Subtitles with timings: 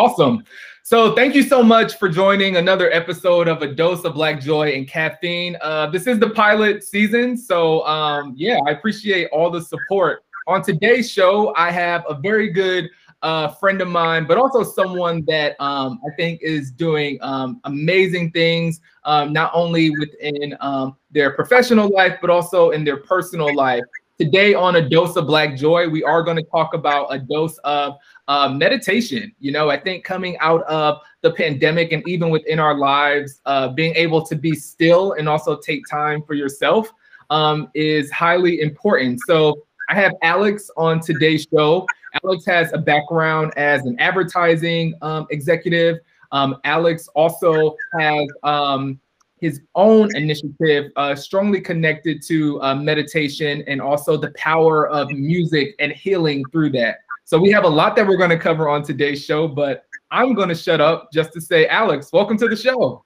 [0.00, 0.44] Awesome.
[0.82, 4.70] So thank you so much for joining another episode of A Dose of Black Joy
[4.70, 5.58] and Caffeine.
[5.60, 7.36] Uh, this is the pilot season.
[7.36, 10.24] So um, yeah, I appreciate all the support.
[10.46, 12.88] On today's show, I have a very good
[13.20, 18.30] uh, friend of mine, but also someone that um, I think is doing um, amazing
[18.30, 23.84] things, um, not only within um, their professional life, but also in their personal life.
[24.20, 27.56] Today on A Dose of Black Joy, we are going to talk about a dose
[27.64, 27.96] of
[28.28, 29.34] uh, meditation.
[29.38, 33.68] You know, I think coming out of the pandemic and even within our lives, uh,
[33.68, 36.92] being able to be still and also take time for yourself
[37.30, 39.20] um, is highly important.
[39.26, 41.86] So I have Alex on today's show.
[42.22, 45.96] Alex has a background as an advertising um, executive.
[46.30, 49.00] Um, Alex also has um,
[49.40, 55.74] his own initiative uh, strongly connected to uh, meditation and also the power of music
[55.78, 56.98] and healing through that.
[57.24, 60.34] So we have a lot that we're going to cover on today's show, but I'm
[60.34, 63.04] going to shut up just to say, Alex, welcome to the show.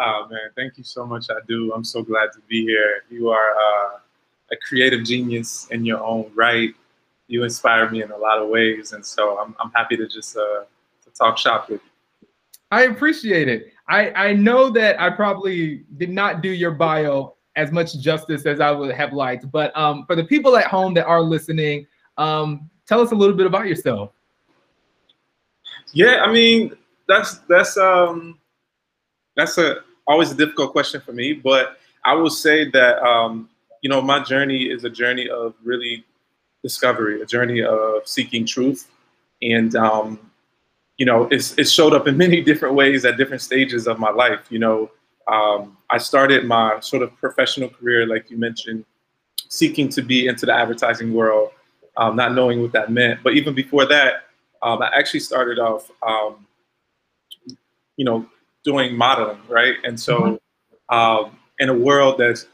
[0.00, 1.26] Oh man, thank you so much.
[1.30, 1.72] I do.
[1.74, 3.04] I'm so glad to be here.
[3.10, 3.98] You are uh,
[4.52, 6.70] a creative genius in your own right.
[7.26, 10.36] You inspire me in a lot of ways, and so I'm, I'm happy to just
[10.36, 10.64] uh,
[11.04, 12.28] to talk shop with you.
[12.70, 13.72] I appreciate it.
[13.88, 18.60] I I know that I probably did not do your bio as much justice as
[18.60, 22.70] I would have liked, but um, for the people at home that are listening, um,
[22.86, 24.12] tell us a little bit about yourself.
[25.92, 26.76] Yeah, I mean
[27.08, 28.38] that's that's um
[29.36, 33.48] that's a always a difficult question for me, but I will say that um,
[33.82, 36.04] you know my journey is a journey of really
[36.62, 38.88] discovery, a journey of seeking truth,
[39.42, 40.27] and um,
[40.98, 44.10] you know it's it showed up in many different ways at different stages of my
[44.10, 44.40] life.
[44.50, 44.90] You know,
[45.26, 48.84] um, I started my sort of professional career, like you mentioned,
[49.48, 51.52] seeking to be into the advertising world
[51.98, 53.22] um, not knowing what that meant.
[53.22, 54.24] But even before that,
[54.62, 56.46] um, I actually started off, um,
[57.96, 58.26] you know,
[58.64, 59.74] doing modeling, right?
[59.84, 60.20] And so,
[60.90, 60.96] mm-hmm.
[60.96, 62.46] um, in a world that's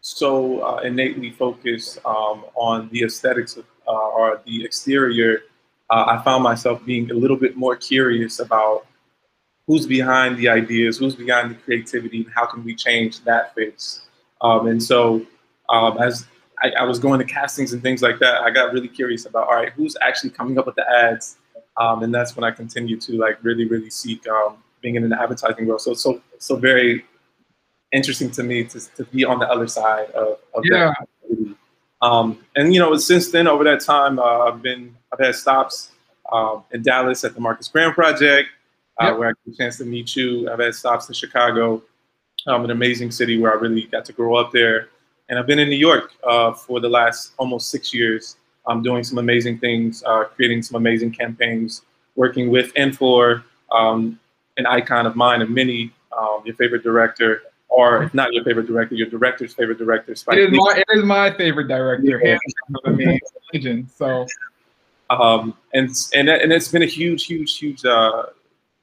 [0.00, 5.40] so uh, innately focused um, on the aesthetics of, uh, or the exterior,
[5.90, 8.86] uh, I found myself being a little bit more curious about
[9.66, 14.02] who's behind the ideas, who's behind the creativity, and how can we change that face.
[14.40, 15.26] Um, and so,
[16.00, 16.26] as
[16.62, 19.48] I, I, was going to castings and things like that, I got really curious about,
[19.48, 21.36] all right, who's actually coming up with the ads?
[21.78, 25.20] Um, and that's when I continued to like really, really seek um, being in the
[25.20, 25.80] advertising world.
[25.80, 27.04] So, so, so very
[27.92, 30.92] interesting to me to, to be on the other side of, of yeah.
[30.98, 31.08] that.
[32.02, 35.90] Um, and you know, since then, over that time, uh, I've been, I've had stops
[36.32, 38.48] um, in Dallas at the Marcus Graham Project,
[39.00, 39.18] uh, yep.
[39.18, 40.50] where I got a chance to meet you.
[40.50, 41.82] I've had stops in Chicago,
[42.46, 44.88] um, an amazing city where I really got to grow up there.
[45.28, 48.36] And I've been in New York uh, for the last almost six years.
[48.66, 51.82] I'm doing some amazing things, uh, creating some amazing campaigns,
[52.14, 54.18] working with and for um,
[54.56, 58.66] an icon of mine, of many, um, your favorite director, or if not your favorite
[58.66, 60.38] director, your director's favorite director, Spike.
[60.38, 63.18] It is my, it is my favorite director, yeah.
[63.52, 63.88] Legend.
[63.94, 64.26] So,
[65.10, 68.24] um, and and and it's been a huge, huge, huge uh,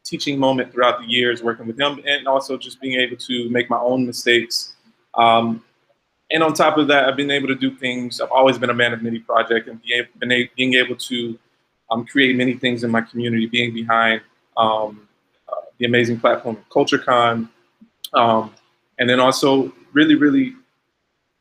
[0.03, 3.69] teaching moment throughout the years working with him, and also just being able to make
[3.69, 4.75] my own mistakes.
[5.15, 5.63] Um,
[6.31, 8.19] and on top of that, I've been able to do things.
[8.19, 10.95] I've always been a man of many projects and be able, been a, being able
[10.95, 11.37] to
[11.91, 14.21] um, create many things in my community, being behind
[14.57, 15.07] um,
[15.47, 17.47] uh, the amazing platform CultureCon,
[18.13, 18.53] um,
[18.99, 20.55] and then also really, really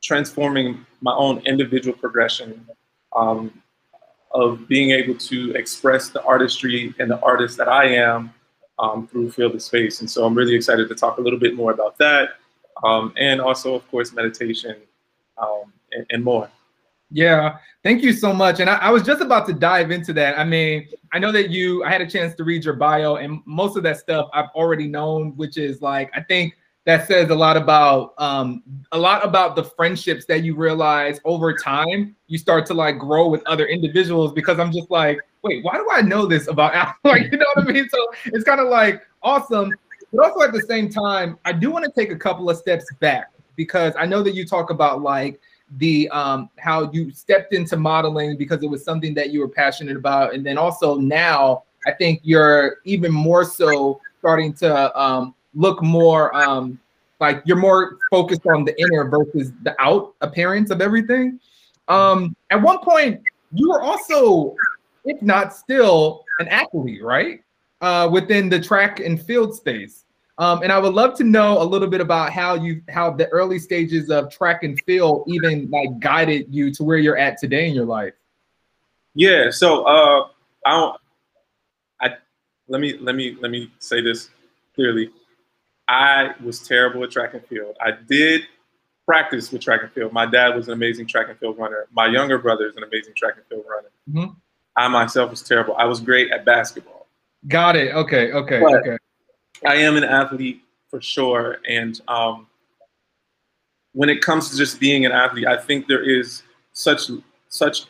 [0.02, 2.66] transforming my own individual progression
[3.16, 3.62] um,
[4.32, 8.32] of being able to express the artistry and the artist that I am
[8.78, 10.00] um, through Feel the SPACE.
[10.00, 12.30] And so I'm really excited to talk a little bit more about that
[12.82, 14.76] um, and also, of course, meditation
[15.38, 16.50] um, and, and, more.
[17.10, 18.60] Yeah, thank you so much.
[18.60, 20.38] And I, I, was just about to dive into that.
[20.38, 23.42] I mean, I know that you, I had a chance to read your bio, and
[23.44, 26.54] most of that stuff I've already known, which is like, I think
[26.84, 28.62] that says a lot about um
[28.92, 33.28] a lot about the friendships that you realize over time you start to like grow
[33.28, 36.72] with other individuals because i'm just like wait why do i know this about
[37.04, 37.88] like you know what i mean?
[37.88, 39.72] So it's kind of like awesome.
[40.12, 42.84] But also at the same time, I do want to take a couple of steps
[43.00, 45.40] back because I know that you talk about like
[45.78, 49.96] the um how you stepped into modeling because it was something that you were passionate
[49.96, 50.34] about.
[50.34, 56.34] And then also now I think you're even more so starting to um look more
[56.34, 56.78] um
[57.20, 61.38] like you're more focused on the inner versus the out appearance of everything.
[61.88, 63.20] Um at one point
[63.52, 64.56] you were also
[65.04, 67.42] if not still an athlete, right?
[67.80, 70.04] Uh, within the track and field space.
[70.38, 73.28] Um, and I would love to know a little bit about how you how the
[73.28, 77.68] early stages of track and field even like guided you to where you're at today
[77.68, 78.14] in your life.
[79.14, 80.28] Yeah, so uh,
[80.64, 81.00] I don't.
[82.00, 82.16] I
[82.68, 84.30] let me let me let me say this
[84.74, 85.10] clearly.
[85.92, 87.76] I was terrible at track and field.
[87.78, 88.44] I did
[89.06, 90.10] practice with track and field.
[90.10, 91.86] My dad was an amazing track and field runner.
[91.92, 93.90] My younger brother is an amazing track and field runner.
[94.08, 94.32] Mm-hmm.
[94.74, 95.76] I myself was terrible.
[95.76, 97.08] I was great at basketball.
[97.46, 97.94] Got it.
[97.94, 98.32] Okay.
[98.32, 98.60] Okay.
[98.60, 98.96] But okay.
[99.66, 102.46] I am an athlete for sure, and um,
[103.92, 106.42] when it comes to just being an athlete, I think there is
[106.72, 107.10] such
[107.48, 107.84] such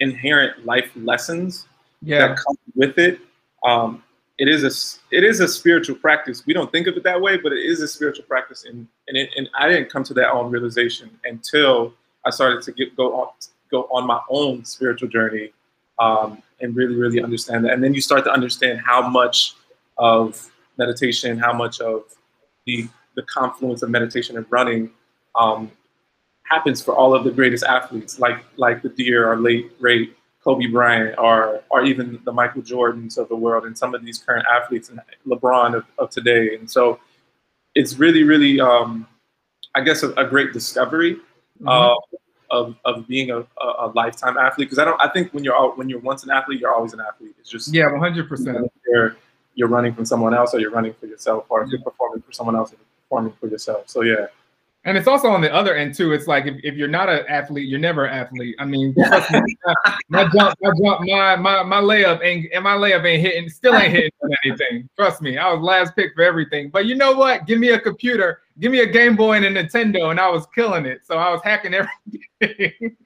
[0.00, 1.68] inherent life lessons
[2.02, 2.26] yeah.
[2.26, 3.20] that come with it.
[3.64, 4.02] Um,
[4.38, 6.44] it is a it is a spiritual practice.
[6.44, 9.16] We don't think of it that way, but it is a spiritual practice, and and,
[9.16, 11.94] it, and I didn't come to that own realization until
[12.24, 13.28] I started to get go on
[13.70, 15.52] go on my own spiritual journey,
[16.00, 17.72] um, and really really understand that.
[17.72, 19.54] And then you start to understand how much
[19.98, 22.02] of meditation, how much of
[22.66, 24.90] the the confluence of meditation and running
[25.36, 25.70] um,
[26.42, 30.66] happens for all of the greatest athletes, like like the dear or late great Kobe
[30.66, 34.44] Bryant, or or even the Michael Jordans of the world, and some of these current
[34.52, 36.54] athletes and LeBron of, of today.
[36.54, 37.00] And so,
[37.74, 39.06] it's really, really, um,
[39.74, 41.68] I guess, a, a great discovery mm-hmm.
[41.68, 41.94] uh,
[42.50, 44.68] of of being a, a, lifetime athlete.
[44.68, 47.00] Because I don't, I think when you're when you're once an athlete, you're always an
[47.00, 47.34] athlete.
[47.40, 48.28] It's just yeah, 100.
[48.28, 49.16] percent You're
[49.54, 52.32] you're running from someone else, or you're running for yourself, or if you're performing for
[52.32, 53.88] someone else, you're performing for yourself.
[53.88, 54.26] So yeah.
[54.86, 56.12] And it's also on the other end too.
[56.12, 58.54] It's like if, if you're not an athlete, you're never an athlete.
[58.58, 58.94] I mean,
[60.08, 63.74] my, jump, my jump, my my my layup ain't and my layup ain't hitting, still
[63.74, 64.10] ain't hitting
[64.44, 64.88] anything.
[64.96, 66.68] Trust me, I was last pick for everything.
[66.68, 67.46] But you know what?
[67.46, 70.46] Give me a computer, give me a Game Boy and a Nintendo, and I was
[70.54, 71.06] killing it.
[71.06, 72.96] So I was hacking everything.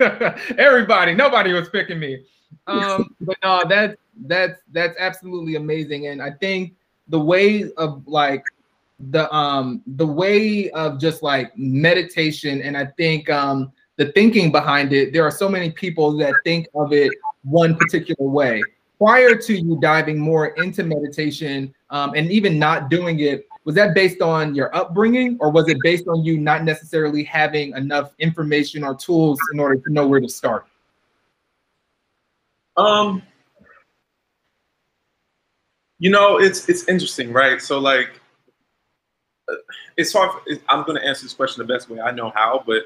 [0.58, 2.24] Everybody, nobody was picking me.
[2.66, 3.96] Um, but no, that's
[4.26, 6.74] that's that's absolutely amazing, and I think
[7.08, 8.42] the way of like
[8.98, 14.92] the um the way of just like meditation and i think um the thinking behind
[14.92, 17.12] it there are so many people that think of it
[17.46, 18.62] one particular way.
[18.98, 23.94] Prior to you diving more into meditation um, and even not doing it was that
[23.94, 28.84] based on your upbringing or was it based on you not necessarily having enough information
[28.84, 30.66] or tools in order to know where to start?
[32.76, 33.22] Um
[35.98, 37.60] you know it's it's interesting right?
[37.60, 38.20] So like
[39.96, 40.30] it's hard.
[40.32, 42.84] For, I'm going to answer this question the best way I know how, but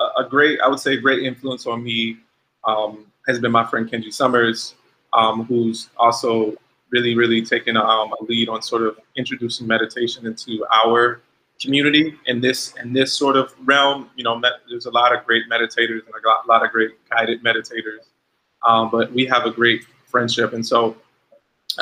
[0.00, 2.18] a, a great, I would say, great influence on me
[2.64, 4.74] um, has been my friend Kenji Summers,
[5.12, 6.54] um, who's also
[6.90, 11.20] really, really taken um, a lead on sort of introducing meditation into our
[11.60, 14.10] community in this in this sort of realm.
[14.16, 17.42] You know, met, there's a lot of great meditators and a lot, of great guided
[17.42, 18.10] meditators,
[18.66, 20.96] um, but we have a great friendship, and so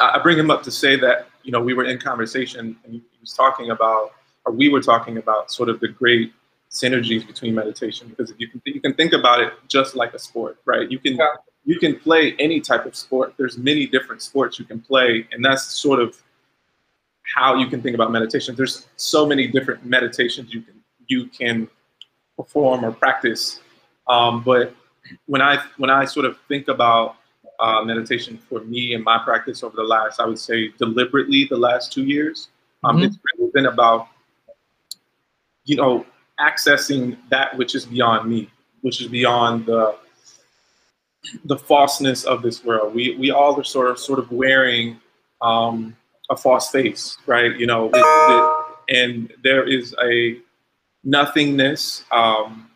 [0.01, 3.03] I bring him up to say that you know we were in conversation and he
[3.21, 4.13] was talking about,
[4.45, 6.33] or we were talking about, sort of the great
[6.71, 8.09] synergies between meditation.
[8.09, 10.91] Because if you can, you can think about it just like a sport, right?
[10.91, 11.27] You can yeah.
[11.65, 13.35] you can play any type of sport.
[13.37, 16.17] There's many different sports you can play, and that's sort of
[17.35, 18.55] how you can think about meditation.
[18.57, 20.75] There's so many different meditations you can
[21.07, 21.69] you can
[22.37, 23.61] perform or practice.
[24.09, 24.75] Um, but
[25.27, 27.17] when I when I sort of think about
[27.61, 31.57] uh, meditation for me and my practice over the last, I would say deliberately the
[31.57, 32.49] last two years,
[32.85, 33.05] um, mm-hmm.
[33.07, 34.09] It's really been about,
[35.65, 36.07] you know,
[36.39, 38.51] accessing that which is beyond me,
[38.81, 39.97] which is beyond the
[41.45, 42.95] the falseness of this world.
[42.95, 44.99] We we all are sort of sort of wearing
[45.43, 45.95] um,
[46.31, 47.55] a false face, right?
[47.59, 50.39] You know, it, it, and there is a
[51.05, 52.71] nothingness um,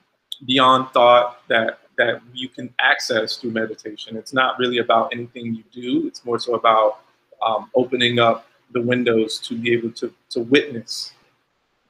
[0.47, 4.17] beyond thought that that you can access through meditation.
[4.17, 6.07] It's not really about anything you do.
[6.07, 7.01] It's more so about
[7.43, 11.13] um, opening up the windows to be able to, to witness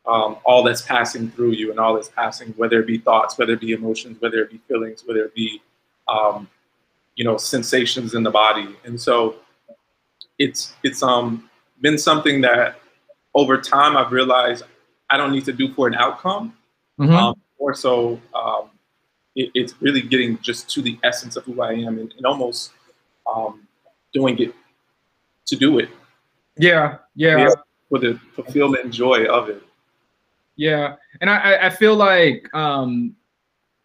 [0.07, 3.55] um, all that's passing through you and all that's passing, whether it be thoughts, whether
[3.55, 5.63] it be emotions, whether it be feelings, whether it be,
[6.09, 6.49] um,
[7.17, 8.77] you know, sensations in the body.
[8.85, 9.37] And so
[10.39, 11.49] it's, it's um,
[11.81, 12.81] been something that
[13.35, 14.65] over time I've realized
[15.09, 16.55] I don't need to do for an outcome.
[16.99, 17.15] Mm-hmm.
[17.15, 18.71] Um, more so, um,
[19.37, 22.73] it, it's really getting just to the essence of who I am and, and almost
[23.33, 23.67] um,
[24.13, 24.55] doing it
[25.47, 25.89] to do it.
[26.57, 27.39] Yeah, yeah.
[27.39, 27.51] yeah
[27.89, 29.63] for the fulfillment and joy of it.
[30.57, 33.15] Yeah, and I, I feel like um,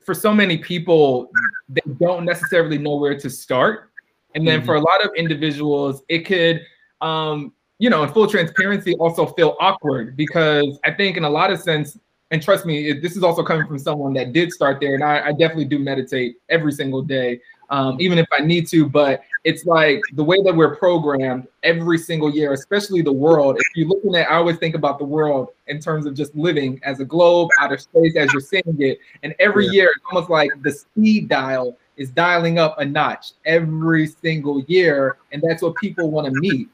[0.02, 1.32] for so many people,
[1.68, 3.90] they don't necessarily know where to start,
[4.36, 4.66] and then mm-hmm.
[4.68, 6.62] for a lot of individuals, it could,
[7.02, 11.52] um, you know, in full transparency, also feel awkward because I think in a lot
[11.52, 11.98] of sense,
[12.32, 15.28] and trust me, this is also coming from someone that did start there, and I,
[15.28, 18.88] I definitely do meditate every single day um, even if I need to.
[18.88, 23.58] But it's like the way that we're programmed every single year, especially the world.
[23.60, 26.80] If you're looking at, I always think about the world in terms of just living
[26.84, 29.00] as a globe out of space as you're seeing it.
[29.24, 29.72] And every yeah.
[29.72, 35.18] year, it's almost like the speed dial is dialing up a notch every single year,
[35.32, 36.70] and that's what people want to meet.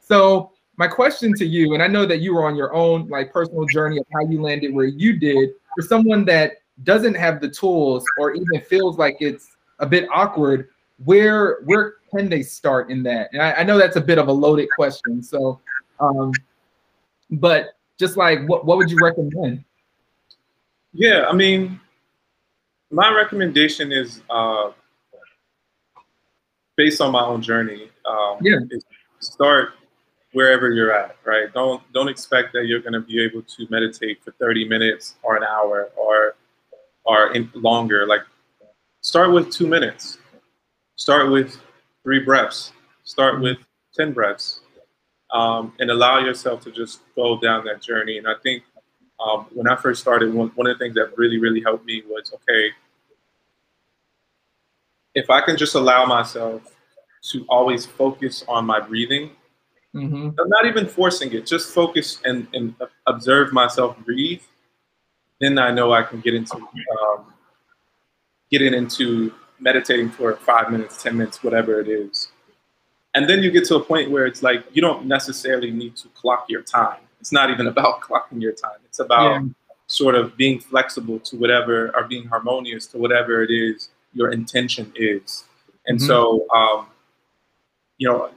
[0.00, 0.50] So
[0.80, 3.66] my question to you, and I know that you were on your own like personal
[3.66, 6.52] journey of how you landed where you did, for someone that
[6.84, 10.70] doesn't have the tools or even feels like it's a bit awkward,
[11.04, 13.28] where where can they start in that?
[13.34, 15.22] And I, I know that's a bit of a loaded question.
[15.22, 15.60] So
[16.00, 16.32] um,
[17.30, 19.62] but just like what what would you recommend?
[20.94, 21.78] Yeah, I mean,
[22.90, 24.70] my recommendation is uh,
[26.76, 27.90] based on my own journey.
[28.06, 28.56] Um, yeah.
[29.18, 29.74] Start
[30.32, 31.52] wherever you're at, right?
[31.52, 35.36] Don't don't expect that you're going to be able to meditate for 30 minutes or
[35.36, 36.36] an hour or
[37.04, 38.06] or in longer.
[38.06, 38.22] Like,
[39.00, 40.18] start with two minutes.
[40.96, 41.58] Start with
[42.02, 42.72] three breaths.
[43.04, 43.44] Start mm-hmm.
[43.44, 43.58] with
[43.94, 44.60] 10 breaths,
[45.32, 48.18] um, and allow yourself to just go down that journey.
[48.18, 48.62] And I think
[49.18, 52.02] um, when I first started, one, one of the things that really, really helped me
[52.08, 52.70] was okay,
[55.14, 56.62] if I can just allow myself
[57.32, 59.32] to always focus on my breathing,
[59.94, 60.30] mm-hmm.
[60.38, 62.74] I'm not even forcing it, just focus and, and
[63.06, 64.42] observe myself breathe,
[65.40, 67.24] then I know I can get into um,
[68.50, 72.28] getting into meditating for five minutes, 10 minutes, whatever it is.
[73.14, 76.08] And then you get to a point where it's like you don't necessarily need to
[76.08, 77.00] clock your time.
[77.20, 78.78] It's not even about clocking your time.
[78.84, 79.48] It's about yeah.
[79.86, 84.92] sort of being flexible to whatever or being harmonious to whatever it is your intention
[84.94, 85.44] is.
[85.86, 86.06] And mm-hmm.
[86.06, 86.86] so, um,
[87.98, 88.30] you know,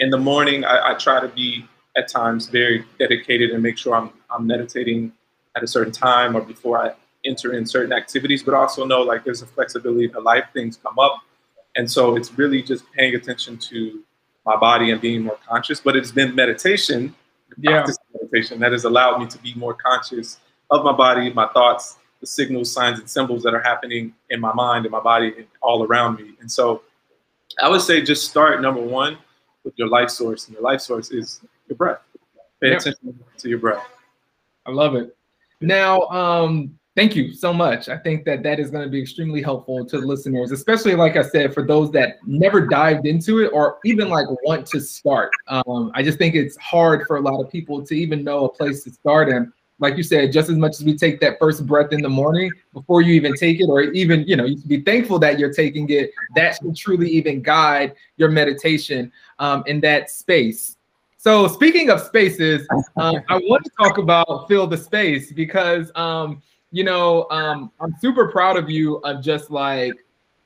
[0.00, 1.66] in the morning, I, I, try to be
[1.96, 5.12] at times very dedicated and make sure I'm, I'm meditating
[5.56, 9.24] at a certain time or before I enter in certain activities, but also know like
[9.24, 11.16] there's a flexibility in life, things come up.
[11.76, 14.02] And so it's really just paying attention to
[14.46, 15.80] my body and being more conscious.
[15.80, 17.14] But it's been meditation,
[17.58, 17.86] yeah.
[18.14, 20.38] meditation that has allowed me to be more conscious
[20.70, 24.52] of my body, my thoughts, the signals, signs, and symbols that are happening in my
[24.54, 26.32] mind and my body and all around me.
[26.40, 26.82] And so
[27.60, 29.18] I would say just start number one
[29.64, 30.46] with your life source.
[30.46, 32.00] And your life source is your breath.
[32.60, 32.80] Pay yep.
[32.80, 33.86] attention to your breath.
[34.66, 35.16] I love it.
[35.60, 37.88] Now, um, thank you so much.
[37.88, 41.22] I think that that is going to be extremely helpful to listeners, especially like I
[41.22, 45.30] said, for those that never dived into it or even like want to start.
[45.48, 48.48] Um, I just think it's hard for a lot of people to even know a
[48.48, 49.52] place to start in.
[49.80, 52.52] Like you said, just as much as we take that first breath in the morning
[52.72, 55.52] before you even take it, or even, you know, you should be thankful that you're
[55.52, 56.12] taking it.
[56.36, 60.76] That should truly even guide your meditation um, in that space.
[61.22, 66.40] So speaking of spaces, um, I want to talk about Feel the SPACE because um,
[66.70, 69.92] you know um, I'm super proud of you of just like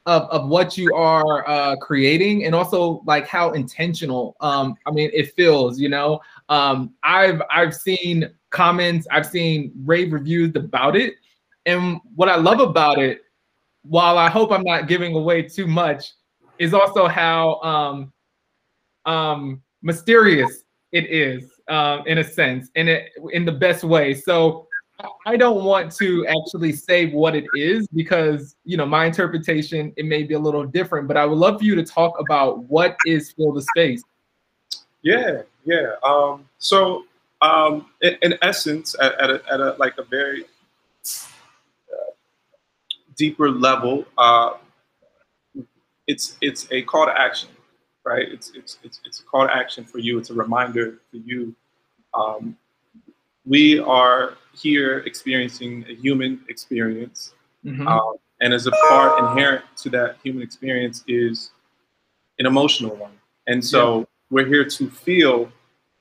[0.07, 5.11] of, of what you are uh, creating and also like how intentional um, I mean
[5.15, 5.79] it feels.
[5.79, 11.15] You know, um, I've I've seen comments, I've seen rave reviews about it,
[11.67, 13.23] and what I love about it,
[13.83, 16.13] while I hope I'm not giving away too much,
[16.59, 18.13] is also how um,
[19.05, 24.15] um, mysterious it is um, in a sense, in it in the best way.
[24.15, 24.69] So
[25.27, 30.07] I don't want to actually say what it is because you know my interpretation it
[30.07, 32.97] may be a little different, but I would love for you to talk about what
[33.05, 34.03] is Feel the SPACE.
[35.03, 35.93] Yeah, yeah.
[36.03, 37.05] Um, so
[37.41, 40.45] um, in, in, essence, at, at, a, at a like a very
[41.05, 42.13] uh,
[43.17, 44.55] deeper level, uh,
[46.07, 47.49] it's it's a call to action
[48.05, 48.29] right?
[48.31, 50.19] It's, it's, it's, it's a call to action for you.
[50.19, 51.55] It's a reminder for you.
[52.13, 52.57] Um,
[53.47, 57.35] we are here experiencing a human experience.
[57.65, 57.89] Mm-hmm.
[57.89, 61.51] Um, and as a part inherent to that human experience is
[62.39, 63.13] an emotional one.
[63.47, 64.05] And so yeah.
[64.31, 65.51] we're here to feel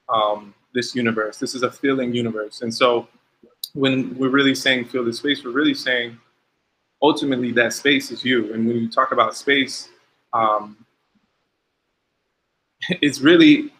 [0.10, 1.38] um, this universe.
[1.38, 2.62] This is a feeling universe.
[2.62, 3.08] And so
[3.74, 6.18] when we're really saying feel the space, we're really saying
[7.01, 8.53] ultimately that space is you.
[8.53, 9.89] And when you talk about space,
[10.34, 10.77] um,
[13.01, 13.72] it's really,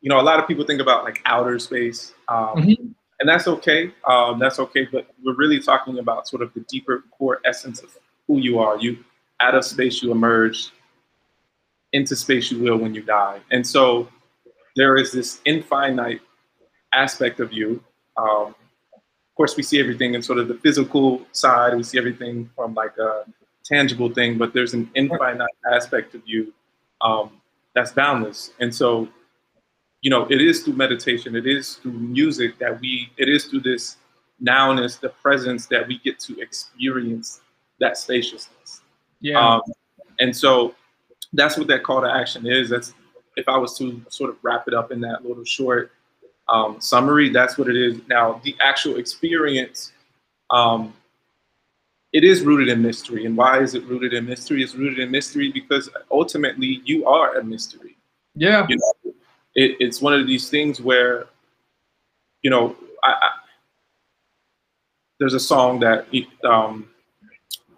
[0.00, 2.86] you know, a lot of people think about like outer space, um, mm-hmm.
[3.20, 3.92] and that's okay.
[4.06, 7.90] Um, that's okay, but we're really talking about sort of the deeper core essence of
[8.26, 8.78] who you are.
[8.78, 9.04] You
[9.40, 10.70] out of space, you emerge.
[11.92, 13.40] Into space, you will when you die.
[13.50, 14.08] And so
[14.76, 16.20] there is this infinite
[16.92, 17.82] aspect of you.
[18.16, 18.54] Um,
[18.92, 21.76] of course, we see everything in sort of the physical side.
[21.76, 23.24] We see everything from like a
[23.64, 26.52] tangible thing, but there's an infinite aspect of you
[27.00, 27.30] um,
[27.74, 28.52] that's boundless.
[28.60, 29.08] And so,
[30.02, 33.60] you know, it is through meditation, it is through music that we, it is through
[33.60, 33.96] this
[34.42, 37.40] nowness, the presence that we get to experience
[37.78, 38.82] that spaciousness.
[39.20, 39.38] Yeah.
[39.38, 39.62] Um,
[40.18, 40.74] and so
[41.32, 42.70] that's what that call to action is.
[42.70, 42.94] That's
[43.36, 45.92] if I was to sort of wrap it up in that little short
[46.48, 48.00] um, summary, that's what it is.
[48.08, 49.92] Now, the actual experience,
[50.50, 50.92] um,
[52.12, 53.24] it is rooted in mystery.
[53.24, 54.62] And why is it rooted in mystery?
[54.62, 57.96] It's rooted in mystery because ultimately you are a mystery.
[58.34, 58.66] Yeah.
[58.68, 59.12] You know,
[59.54, 61.26] it, it's one of these things where,
[62.42, 63.30] you know, I, I,
[65.20, 66.06] there's a song that
[66.44, 66.88] um,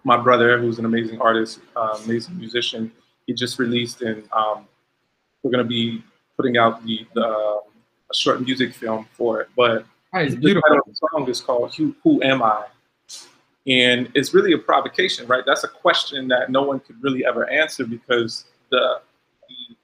[0.05, 2.91] my brother, who's an amazing artist, uh, amazing musician,
[3.27, 4.67] he just released, and um,
[5.43, 6.03] we're gonna be
[6.37, 7.61] putting out the, the uh,
[8.11, 9.49] a short music film for it.
[9.57, 10.63] But nice, beautiful.
[10.87, 12.67] the song is called "Who Who Am I."
[13.67, 15.45] And it's really a provocation, right?
[15.47, 19.01] That's a question that no one could really ever answer because the,
[19.49, 19.77] the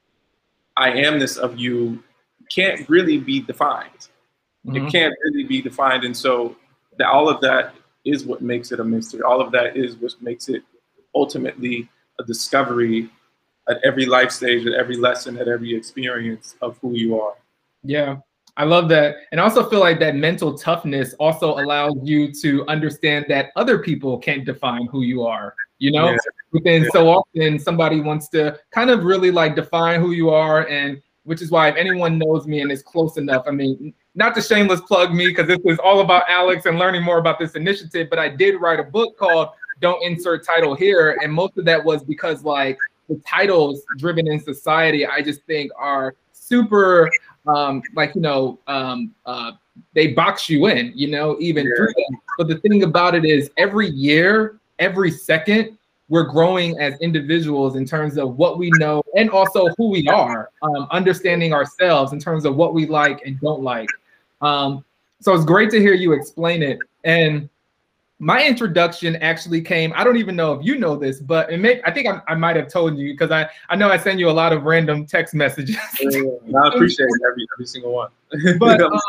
[0.77, 2.03] I amness of you
[2.53, 4.09] can't really be defined.
[4.67, 4.87] Mm-hmm.
[4.87, 6.03] It can't really be defined.
[6.03, 6.57] And so
[6.99, 7.75] that all of that
[8.05, 9.23] is what makes it a mystery.
[9.23, 10.62] All of that is what makes it
[11.15, 11.88] ultimately
[12.19, 13.11] a discovery
[13.69, 17.35] at every life stage, at every lesson, at every experience of who you are.
[17.83, 18.17] Yeah.
[18.57, 19.17] I love that.
[19.31, 23.79] And I also feel like that mental toughness also allows you to understand that other
[23.79, 25.55] people can't define who you are.
[25.79, 26.61] You know, yeah.
[26.65, 26.89] then yeah.
[26.93, 30.67] so often somebody wants to kind of really like define who you are.
[30.67, 34.35] And which is why if anyone knows me and is close enough, I mean, not
[34.35, 37.55] to shameless plug me because this is all about Alex and learning more about this
[37.55, 41.17] initiative, but I did write a book called Don't Insert Title Here.
[41.23, 42.77] And most of that was because like
[43.09, 47.11] the titles driven in society, I just think are super
[47.47, 49.53] um, like you know um, uh,
[49.95, 51.73] they box you in, you know, even yeah.
[51.77, 52.21] through them.
[52.37, 55.77] But the thing about it is, every year, every second,
[56.09, 60.50] we're growing as individuals in terms of what we know and also who we are,
[60.62, 63.88] um, understanding ourselves in terms of what we like and don't like.
[64.41, 64.85] Um,
[65.21, 66.79] so it's great to hear you explain it.
[67.05, 67.49] And
[68.19, 71.81] my introduction actually came i don't even know if you know this but it may,
[71.85, 74.29] i think I, I might have told you because I, I know i send you
[74.29, 75.77] a lot of random text messages.
[76.01, 76.23] Yeah,
[76.65, 78.11] i appreciate every, every single one.
[78.59, 79.01] But um,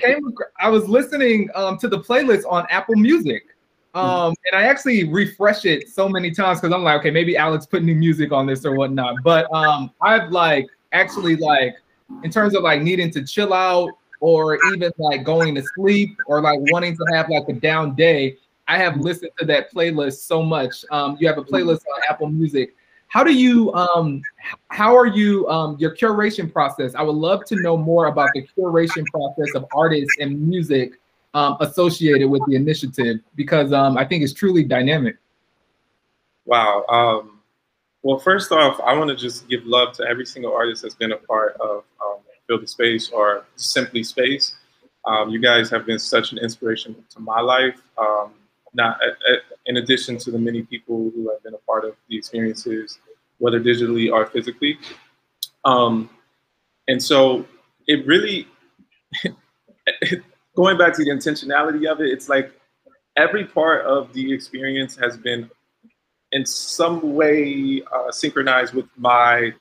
[0.00, 3.48] came, i was listening um, to the playlist on apple music
[3.94, 7.66] um, and i actually refresh it so many times because i'm like okay maybe alex
[7.66, 11.76] put new music on this or whatnot but um, i've like actually like
[12.22, 16.40] in terms of like needing to chill out or even like going to sleep or
[16.40, 18.36] like wanting to have like a down day,
[18.68, 20.84] I have listened to that playlist so much.
[20.90, 22.74] Um, you have a playlist on Apple Music.
[23.08, 24.20] How do you um
[24.68, 26.94] how are you um your curation process?
[26.94, 30.98] I would love to know more about the curation process of artists and music
[31.36, 35.18] um, associated with the initiative because um, I think it's truly dynamic.
[36.46, 36.84] Wow.
[36.88, 37.40] Um,
[38.02, 41.12] well, first off, I want to just give love to every single artist that's been
[41.12, 44.54] a part of um, Feel the SPACE or Simply Space.
[45.04, 47.80] Um, you guys have been such an inspiration to my life.
[47.98, 48.32] Um,
[48.76, 49.00] not
[49.66, 52.98] in addition to the many people who have been a part of the experiences,
[53.38, 54.78] whether digitally or physically.
[55.64, 56.08] Um,
[56.86, 57.46] and so
[57.88, 58.46] it really,
[60.56, 62.52] going back to the intentionality of it, it's like
[63.16, 65.50] every part of the experience has been
[66.32, 69.52] in some way uh, synchronized with my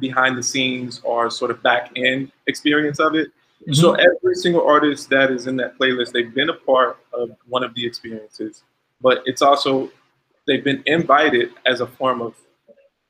[0.00, 3.28] behind the scenes or sort of back end experience of it.
[3.64, 3.74] Mm-hmm.
[3.74, 7.64] So every single artist that is in that playlist, they've been a part of one
[7.64, 8.62] of the experiences,
[9.00, 9.90] but it's also
[10.46, 12.34] they've been invited as a form of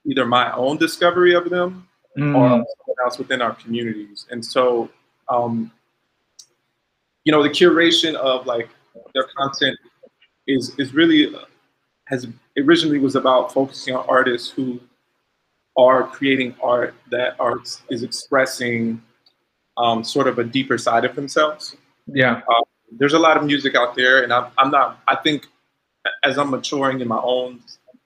[0.06, 2.36] either my own discovery of them mm.
[2.36, 4.26] or someone else within our communities.
[4.30, 4.88] And so,
[5.28, 5.72] um,
[7.24, 8.68] you know, the curation of like
[9.12, 9.76] their content
[10.46, 11.34] is is really
[12.04, 12.26] has
[12.58, 14.78] originally was about focusing on artists who
[15.76, 19.02] are creating art that art is expressing
[19.76, 21.76] um, sort of a deeper side of themselves.
[22.06, 22.42] Yeah.
[22.48, 25.46] Uh, there's a lot of music out there, and I'm, I'm not, I think
[26.22, 27.60] as I'm maturing in my own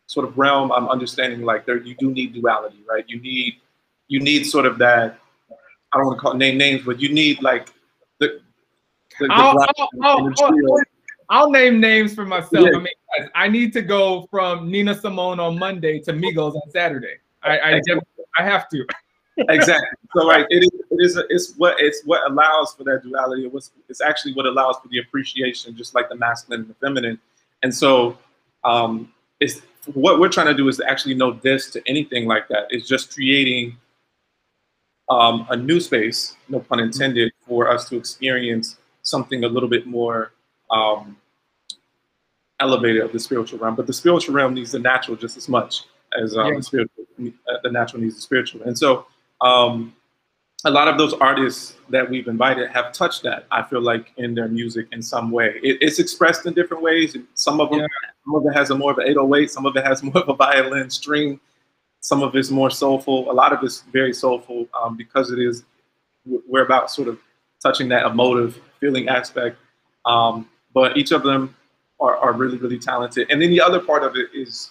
[0.06, 3.04] sort of realm, I'm understanding like there, you do need duality, right?
[3.08, 3.56] You need,
[4.08, 5.18] you need sort of that,
[5.92, 7.68] I don't want to call it name names, but you need like
[8.18, 8.40] the,
[9.18, 10.80] the, the I'll, I'll, I'll,
[11.30, 12.66] I'll, name names for myself.
[12.66, 12.78] Yeah.
[12.78, 17.16] I mean, I need to go from Nina Simone on Monday to Migos on Saturday.
[17.42, 17.80] I I,
[18.38, 18.86] I have to.
[19.48, 19.88] exactly.
[20.14, 23.44] So like it is it is a, it's what it's what allows for that duality.
[23.44, 26.74] It was it's actually what allows for the appreciation, just like the masculine and the
[26.74, 27.18] feminine.
[27.62, 28.18] And so
[28.64, 29.60] um, it's
[29.94, 32.66] what we're trying to do is to actually know this to anything like that.
[32.70, 33.76] It's just creating
[35.08, 39.86] um, a new space, no pun intended, for us to experience something a little bit
[39.86, 40.32] more
[40.70, 41.16] um,
[42.60, 43.74] elevated of the spiritual realm.
[43.74, 45.84] But the spiritual realm needs the natural just as much
[46.20, 46.56] as um, yeah.
[46.56, 48.62] the spiritual, uh, the natural needs the spiritual.
[48.62, 49.06] And so
[49.40, 49.94] um,
[50.64, 53.46] a lot of those artists that we've invited have touched that.
[53.50, 55.60] I feel like in their music in some way.
[55.62, 57.16] It, it's expressed in different ways.
[57.34, 57.86] Some of them, yeah.
[58.24, 59.50] some of it has a more of an 808.
[59.50, 61.40] Some of it has more of a violin string.
[62.00, 63.30] Some of it's more soulful.
[63.30, 65.64] A lot of it's very soulful um, because it is.
[66.24, 67.18] We're about sort of
[67.62, 69.56] touching that emotive feeling aspect.
[70.04, 71.54] Um, but each of them
[72.00, 73.28] are, are really really talented.
[73.30, 74.70] And then the other part of it is,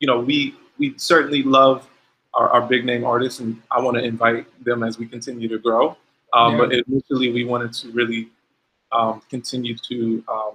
[0.00, 1.88] you know, we we certainly love
[2.36, 5.58] our, our big name artists, and I want to invite them as we continue to
[5.58, 5.96] grow.
[6.32, 6.58] Um, yeah.
[6.58, 8.28] But initially, we wanted to really
[8.92, 10.52] um, continue to um,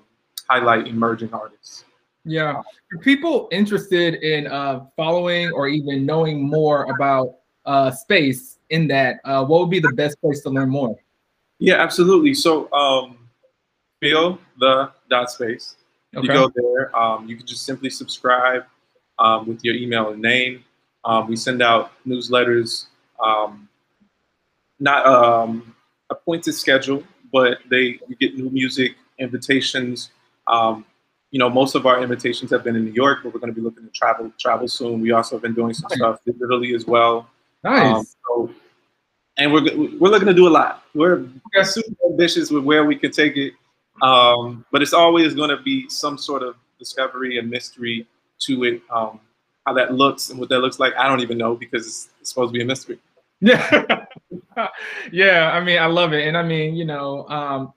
[0.47, 1.85] highlight emerging artists.
[2.25, 2.61] Yeah,
[2.91, 9.19] for people interested in uh, following or even knowing more about uh, space in that,
[9.23, 10.99] uh, what would be the best place to learn more?
[11.59, 12.33] Yeah, absolutely.
[12.33, 13.17] So, um,
[13.99, 15.75] feel the dot space.
[16.15, 16.27] Okay.
[16.27, 16.95] You go there.
[16.95, 18.63] Um, you can just simply subscribe
[19.17, 20.63] um, with your email and name.
[21.05, 22.87] Um, we send out newsletters,
[23.23, 23.67] um,
[24.79, 25.75] not um,
[26.09, 30.09] a pointed schedule, but they you get new music invitations.
[30.47, 30.85] Um,
[31.31, 33.55] you know, most of our invitations have been in New York, but we're going to
[33.55, 35.01] be looking to travel travel soon.
[35.01, 35.97] We also have been doing some nice.
[35.97, 37.29] stuff digitally as well.
[37.63, 37.95] Nice.
[37.95, 38.53] Um, so,
[39.37, 39.63] and we're
[39.99, 40.83] we're looking to do a lot.
[40.95, 41.25] We're
[41.63, 43.53] super ambitious with where we can take it,
[44.01, 48.07] um, but it's always going to be some sort of discovery and mystery
[48.39, 48.81] to it.
[48.89, 49.19] Um,
[49.65, 52.29] how that looks and what that looks like, I don't even know because it's, it's
[52.29, 52.99] supposed to be a mystery.
[53.41, 54.05] Yeah,
[55.11, 55.51] yeah.
[55.53, 57.73] I mean, I love it, and I mean, you know, um,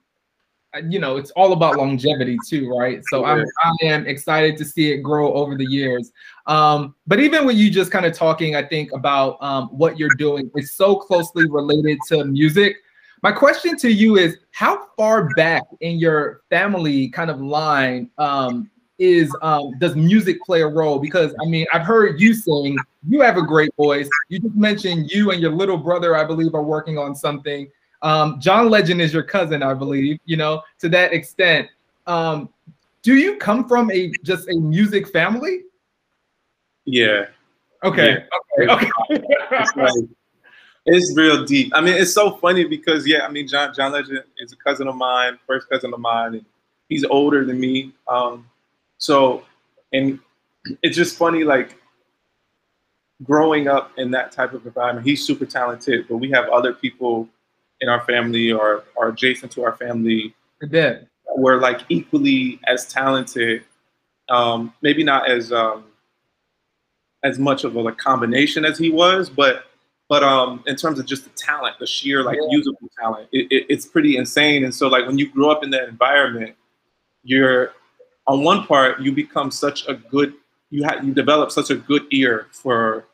[0.89, 3.01] you know, it's all about longevity too, right?
[3.09, 6.11] So I'm I am excited to see it grow over the years.
[6.47, 10.15] Um, but even when you just kind of talking, I think about um, what you're
[10.17, 12.77] doing is so closely related to music.
[13.21, 18.69] My question to you is, how far back in your family kind of line um,
[18.99, 20.99] is um, does music play a role?
[20.99, 22.77] Because I mean, I've heard you sing.
[23.07, 24.09] You have a great voice.
[24.29, 27.69] You just mentioned you and your little brother, I believe, are working on something.
[28.01, 30.19] Um, John Legend is your cousin, I believe.
[30.25, 31.69] You know, to that extent.
[32.05, 32.49] Um,
[33.01, 35.63] do you come from a just a music family?
[36.85, 37.25] Yeah.
[37.83, 38.25] Okay.
[38.59, 38.67] Yeah.
[38.69, 38.71] Okay.
[38.73, 39.23] Okay.
[39.51, 39.93] it's, like,
[40.85, 41.71] it's real deep.
[41.75, 44.87] I mean, it's so funny because yeah, I mean, John John Legend is a cousin
[44.87, 46.45] of mine, first cousin of mine, and
[46.89, 47.93] he's older than me.
[48.07, 48.49] Um,
[49.03, 49.43] so,
[49.91, 50.17] and
[50.81, 51.77] it's just funny, like
[53.21, 55.05] growing up in that type of environment.
[55.05, 57.27] He's super talented, but we have other people
[57.81, 60.33] in our family or are adjacent to our family
[60.71, 60.99] yeah.
[61.35, 63.65] were like equally as talented.
[64.29, 65.83] Um, maybe not as um,
[67.25, 69.65] as much of a like, combination as he was, but
[70.07, 72.47] but um, in terms of just the talent, the sheer like yeah.
[72.51, 74.63] usable talent, it, it, it's pretty insane.
[74.63, 76.55] And so like when you grow up in that environment,
[77.25, 77.73] you're
[78.27, 80.33] on one part, you become such a good,
[80.69, 83.05] you have you develop such a good ear for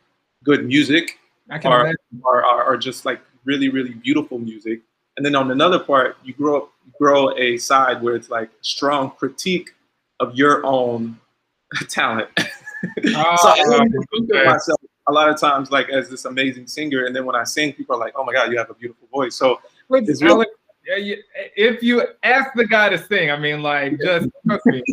[0.43, 1.19] good music,
[1.63, 4.81] or, or, or, or just like really really beautiful music.
[5.17, 9.11] And then on another part, you grow up, grow a side where it's like strong
[9.11, 9.71] critique
[10.19, 11.19] of your own
[11.89, 12.29] talent.
[12.37, 12.43] Oh,
[13.03, 13.87] so I
[14.23, 14.45] okay.
[14.45, 17.73] myself a lot of times like as this amazing singer, and then when I sing,
[17.73, 20.45] people are like, "Oh my God, you have a beautiful voice." So Wait, it's really
[20.85, 24.83] if you ask the guy to sing, I mean, like, just trust me.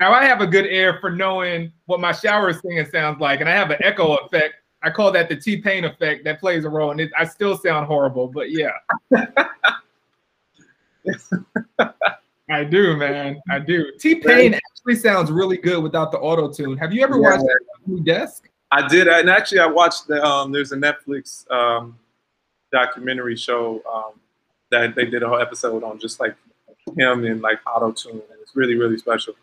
[0.00, 3.48] Now I have a good ear for knowing what my shower singing sounds like, and
[3.48, 4.54] I have an echo effect.
[4.82, 7.56] I call that the T Pain effect that plays a role, and it, I still
[7.56, 8.72] sound horrible, but yeah.
[12.50, 13.40] I do, man.
[13.50, 13.92] I do.
[13.98, 16.76] T Pain actually sounds really good without the auto tune.
[16.76, 17.30] Have you ever yeah.
[17.30, 17.44] watched
[17.86, 18.50] Tiny Desk?
[18.70, 20.22] I did, and actually, I watched the.
[20.22, 21.96] Um, there's a Netflix um,
[22.72, 24.20] documentary show um,
[24.74, 26.34] that they did a whole episode on just like
[26.96, 28.12] him and like auto tune.
[28.12, 29.34] And it's really really special.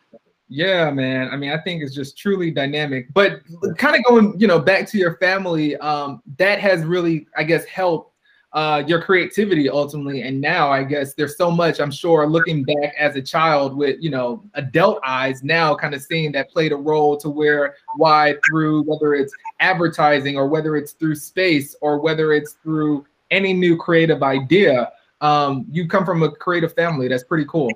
[0.54, 1.30] Yeah, man.
[1.32, 3.14] I mean, I think it's just truly dynamic.
[3.14, 3.40] But
[3.78, 7.64] kind of going, you know, back to your family, um, that has really, I guess,
[7.64, 8.12] helped
[8.52, 10.24] uh, your creativity ultimately.
[10.24, 11.80] And now, I guess, there's so much.
[11.80, 16.02] I'm sure looking back as a child with, you know, adult eyes now, kind of
[16.02, 20.92] seeing that played a role to where why through whether it's advertising or whether it's
[20.92, 24.92] through space or whether it's through any new creative idea
[25.22, 27.08] um, you come from a creative family.
[27.08, 27.70] That's pretty cool.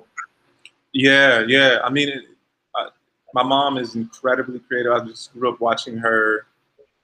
[0.92, 1.78] Yeah, yeah.
[1.84, 2.24] I mean, it,
[2.74, 2.90] uh,
[3.32, 4.92] my mom is incredibly creative.
[4.92, 6.46] I just grew up watching her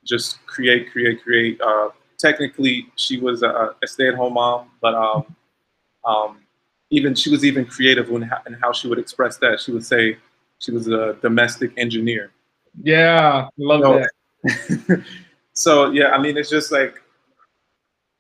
[0.04, 1.60] just create, create, create.
[1.60, 5.36] Uh, technically, she was a, a stay-at-home mom, but um,
[6.04, 6.38] um,
[6.90, 9.60] even she was even creative when in how she would express that.
[9.60, 10.18] She would say
[10.58, 12.32] she was a domestic engineer.
[12.82, 14.04] Yeah, love so,
[14.44, 15.04] that.
[15.52, 17.00] so yeah, I mean, it's just like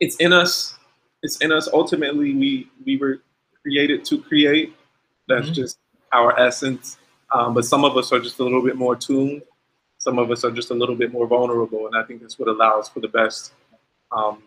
[0.00, 0.78] it's in us
[1.22, 1.68] it's in us.
[1.72, 3.22] Ultimately, we we were
[3.62, 4.74] created to create.
[5.28, 5.54] That's mm-hmm.
[5.54, 5.78] just
[6.12, 6.98] our essence.
[7.32, 9.42] Um, but some of us are just a little bit more tuned.
[9.98, 12.48] Some of us are just a little bit more vulnerable, and I think that's what
[12.48, 13.52] allows for the best,
[14.10, 14.42] um,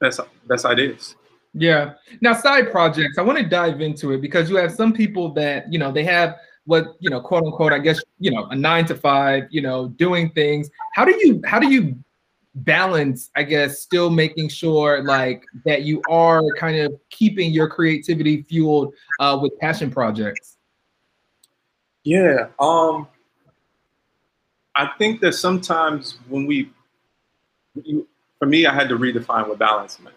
[0.00, 1.16] best, best ideas.
[1.52, 1.94] Yeah.
[2.20, 3.18] Now, side projects.
[3.18, 6.04] I want to dive into it because you have some people that you know they
[6.04, 7.72] have what you know, quote unquote.
[7.72, 9.44] I guess you know, a nine to five.
[9.50, 10.70] You know, doing things.
[10.94, 11.96] How do you how do you
[12.54, 18.42] balance, I guess, still making sure like that you are kind of keeping your creativity
[18.42, 20.56] fueled uh, with passion projects?
[22.04, 23.06] Yeah, um,
[24.74, 26.70] I think that sometimes when we,
[28.38, 30.16] for me, I had to redefine what balance meant.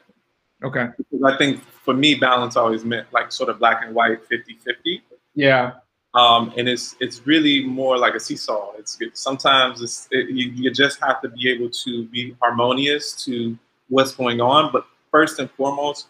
[0.63, 0.89] Okay.
[0.97, 4.53] Because I think for me, balance always meant like sort of black and white, 50
[4.63, 5.03] 50.
[5.33, 5.73] Yeah.
[6.13, 8.73] Um, and it's it's really more like a seesaw.
[8.77, 13.13] It's it, sometimes it's it, you, you just have to be able to be harmonious
[13.25, 14.71] to what's going on.
[14.73, 16.07] But first and foremost,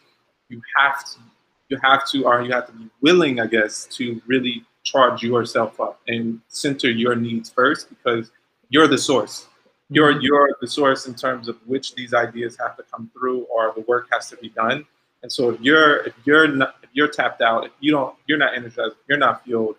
[0.49, 1.19] you have to
[1.69, 5.79] you have to or you have to be willing, I guess, to really charge yourself
[5.79, 8.31] up and center your needs first because
[8.69, 9.47] you're the source.
[9.89, 10.21] You're mm-hmm.
[10.21, 13.81] you're the source in terms of which these ideas have to come through or the
[13.81, 14.85] work has to be done.
[15.21, 18.39] And so if you're if you're not if you're tapped out, if you don't you're
[18.39, 19.75] not energized, you're not fueled,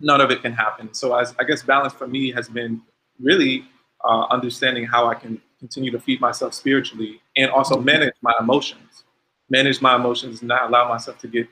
[0.00, 0.92] none of it can happen.
[0.92, 2.80] So as, I guess balance for me has been
[3.20, 3.64] really
[4.04, 9.04] uh, understanding how I can continue to feed myself spiritually and also manage my emotions,
[9.50, 11.46] manage my emotions, and not allow myself to get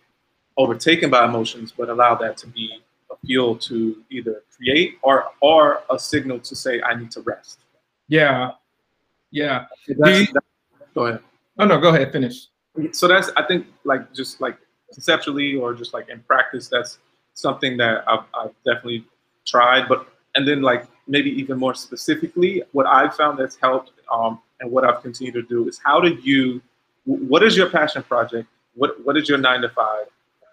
[0.57, 5.83] overtaken by emotions, but allow that to be a fuel to either create or or
[5.91, 7.61] a signal to say I need to rest.
[8.09, 8.53] Yeah,
[9.31, 9.67] yeah.
[9.99, 10.41] That's, you,
[10.95, 11.21] go ahead.
[11.59, 12.13] Oh no, go ahead.
[12.13, 12.49] Finish.
[12.93, 14.57] So that's I think like just like
[14.93, 16.99] conceptually or just like in practice, that's
[17.39, 19.05] something that I've, I've definitely
[19.47, 19.89] tried.
[19.89, 20.01] But
[20.35, 24.83] and then like maybe even more specifically, what I've found that's helped um, and what
[24.85, 26.61] I've continued to do is how do you,
[27.05, 28.49] what is your passion project?
[28.75, 30.07] What what is your nine to five,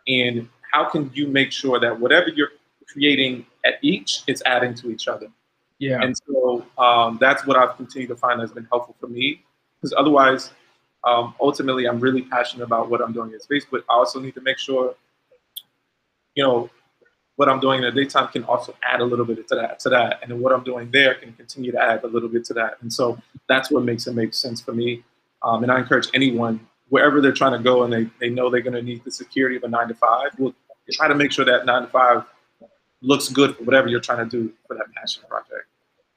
[0.08, 2.54] and how can you make sure that whatever you're
[2.88, 5.28] creating at each, it's adding to each other.
[5.80, 6.02] Yeah.
[6.02, 9.42] And so um, that's what I've continued to find has been helpful for me,
[9.76, 10.52] because otherwise,
[11.04, 14.36] um, ultimately, I'm really passionate about what I'm doing in space, but I also need
[14.36, 14.96] to make sure
[16.36, 16.70] you know,
[17.38, 19.90] what I'm doing in the daytime can also add a little bit to that, to
[19.90, 22.54] that, and then what I'm doing there can continue to add a little bit to
[22.54, 22.78] that.
[22.82, 23.18] And so
[23.50, 25.04] that's what makes it make sense for me.
[25.44, 28.62] Um, and I encourage anyone, wherever they're trying to go, and they, they know they're
[28.62, 30.56] going to need the security of a nine to five, we'll
[30.92, 32.24] try to make sure that nine to five
[33.02, 35.68] looks good for whatever you're trying to do for that passion project.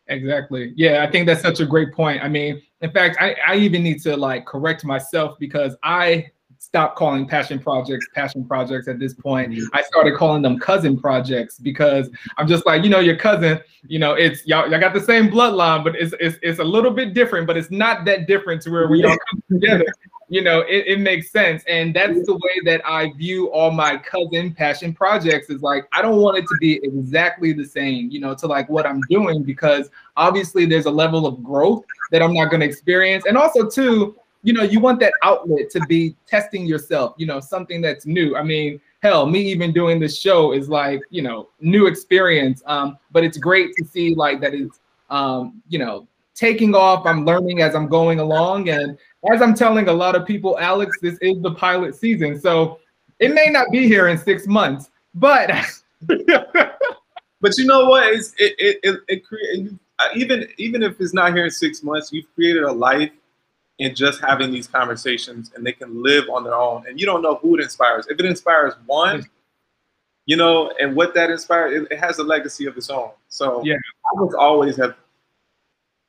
[0.07, 0.72] Exactly.
[0.76, 2.22] Yeah, I think that's such a great point.
[2.22, 6.97] I mean, in fact, I, I even need to like correct myself because I stopped
[6.97, 9.53] calling passion projects passion projects at this point.
[9.53, 9.64] Mm-hmm.
[9.75, 13.99] I started calling them cousin projects because I'm just like, you know, your cousin, you
[13.99, 17.14] know, it's y'all, y'all got the same bloodline, but it's, it's it's a little bit
[17.14, 19.87] different, but it's not that different to where we all come together.
[20.31, 21.62] You know, it, it makes sense.
[21.66, 26.03] And that's the way that I view all my cousin passion projects is like, I
[26.03, 29.42] don't want it to be exactly the same, you know, to like what I'm doing
[29.42, 33.25] because obviously there's a level of growth that I'm not going to experience.
[33.27, 34.16] And also, too,
[34.48, 38.34] you know, you want that outlet to be testing yourself, you know, something that's new.
[38.34, 42.62] I mean, hell, me even doing this show is like, you know, new experience.
[42.64, 44.70] Um, but it's great to see like that is
[45.11, 47.04] um, you know, taking off.
[47.04, 48.70] I'm learning as I'm going along.
[48.70, 48.96] And
[49.30, 52.40] as I'm telling a lot of people, Alex, this is the pilot season.
[52.40, 52.78] So
[53.18, 55.50] it may not be here in six months, but
[56.06, 58.14] but you know what?
[58.14, 59.72] It's, it it it, it create,
[60.16, 63.11] even even if it's not here in six months, you've created a life
[63.79, 66.85] in just having these conversations and they can live on their own.
[66.88, 68.07] And you don't know who it inspires.
[68.09, 69.25] If it inspires one,
[70.27, 73.11] you know, and what that inspires, it, it has a legacy of its own.
[73.29, 74.95] So yeah, I would always have.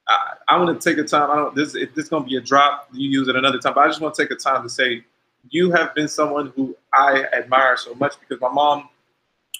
[0.07, 1.29] I, I want to take a time.
[1.29, 1.55] I don't.
[1.55, 2.89] This if this gonna be a drop.
[2.91, 3.75] You use it another time.
[3.75, 5.03] But I just want to take a time to say,
[5.49, 8.89] you have been someone who I admire so much because my mom,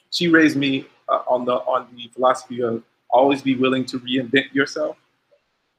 [0.10, 4.54] she raised me uh, on the on the philosophy of always be willing to reinvent
[4.54, 4.98] yourself.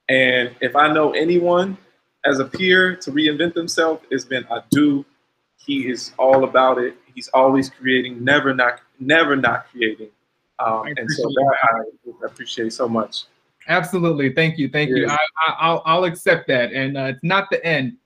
[0.08, 1.76] And if I know anyone
[2.24, 5.04] as a peer to reinvent themselves has been Adu.
[5.56, 6.96] He is all about it.
[7.14, 10.08] He's always creating, never not, never not creating.
[10.58, 13.24] Um, and so that I appreciate so much.
[13.68, 14.96] Absolutely, thank you, thank yeah.
[14.96, 15.08] you.
[15.08, 17.96] I, will I'll accept that, and uh, it's not the end.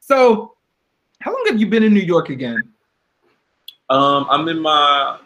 [0.00, 0.54] So,
[1.20, 2.60] how long have you been in New York again?
[3.90, 5.18] Um, I'm in my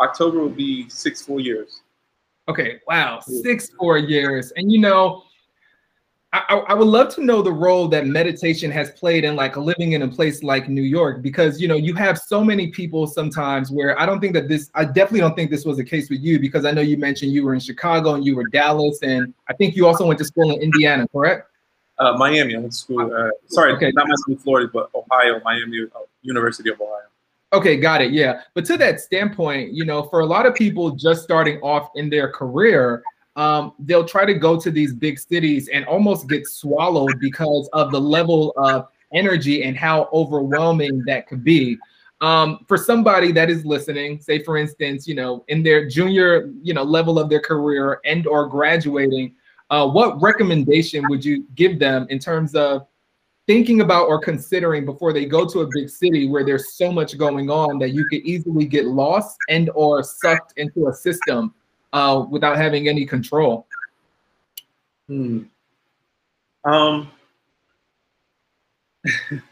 [0.00, 1.82] October will be six four years.
[2.48, 5.22] Okay, wow, six four years, and you know
[6.32, 9.92] I, I, would love to know the role that meditation has played in like living
[9.92, 13.72] in a place like New York because you know you have so many people sometimes
[13.72, 16.20] where I don't think that this I definitely don't think this was the case with
[16.20, 19.34] you because I know you mentioned you were in Chicago and you were Dallas and
[19.48, 21.48] I think you also went to school in Indiana, correct?
[21.98, 22.54] Uh, Miami.
[22.54, 23.12] I went to school.
[23.12, 23.90] Uh, sorry, okay.
[23.94, 27.08] not Miami, Florida, but Ohio, Miami, uh, University of Ohio.
[27.52, 28.12] Okay, got it.
[28.12, 31.90] Yeah, but to that standpoint, you know, for a lot of people just starting off
[31.96, 33.02] in their career,
[33.36, 37.92] um, they'll try to go to these big cities and almost get swallowed because of
[37.92, 41.78] the level of energy and how overwhelming that could be.
[42.20, 46.74] Um, for somebody that is listening, say for instance, you know, in their junior, you
[46.74, 49.34] know, level of their career and or graduating,
[49.70, 52.86] uh, what recommendation would you give them in terms of
[53.46, 57.16] thinking about or considering before they go to a big city where there's so much
[57.16, 61.54] going on that you could easily get lost and or sucked into a system
[61.92, 63.66] uh, without having any control?
[65.08, 65.42] Hmm.
[66.64, 67.10] Um,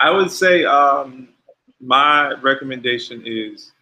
[0.00, 1.28] I would say um,
[1.80, 3.72] my recommendation is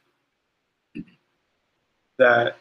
[2.18, 2.56] that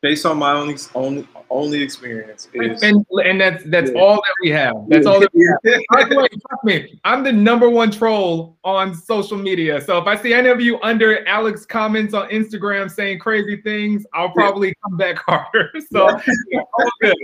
[0.00, 4.00] based on my only only only experience is and and that's that's yeah.
[4.00, 4.74] all that we have.
[4.88, 6.10] That's all that we have.
[6.10, 9.80] trust me, I'm the number one troll on social media.
[9.80, 14.06] So if I see any of you under Alex comments on Instagram saying crazy things,
[14.12, 15.70] I'll probably come back harder.
[15.90, 16.10] So
[16.50, 16.60] yeah.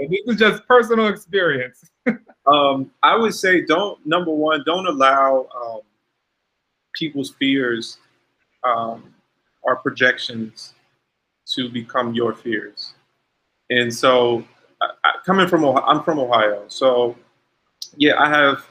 [0.08, 1.90] this is just personal experience.
[2.46, 5.80] um, I would say don't number one, don't allow um,
[6.94, 7.98] people's fears
[8.64, 9.14] um,
[9.62, 10.73] or projections
[11.54, 12.94] to become your fears.
[13.70, 14.44] And so,
[14.80, 14.88] I,
[15.24, 17.16] coming from Ohio, I'm from Ohio, so
[17.96, 18.66] yeah, I have.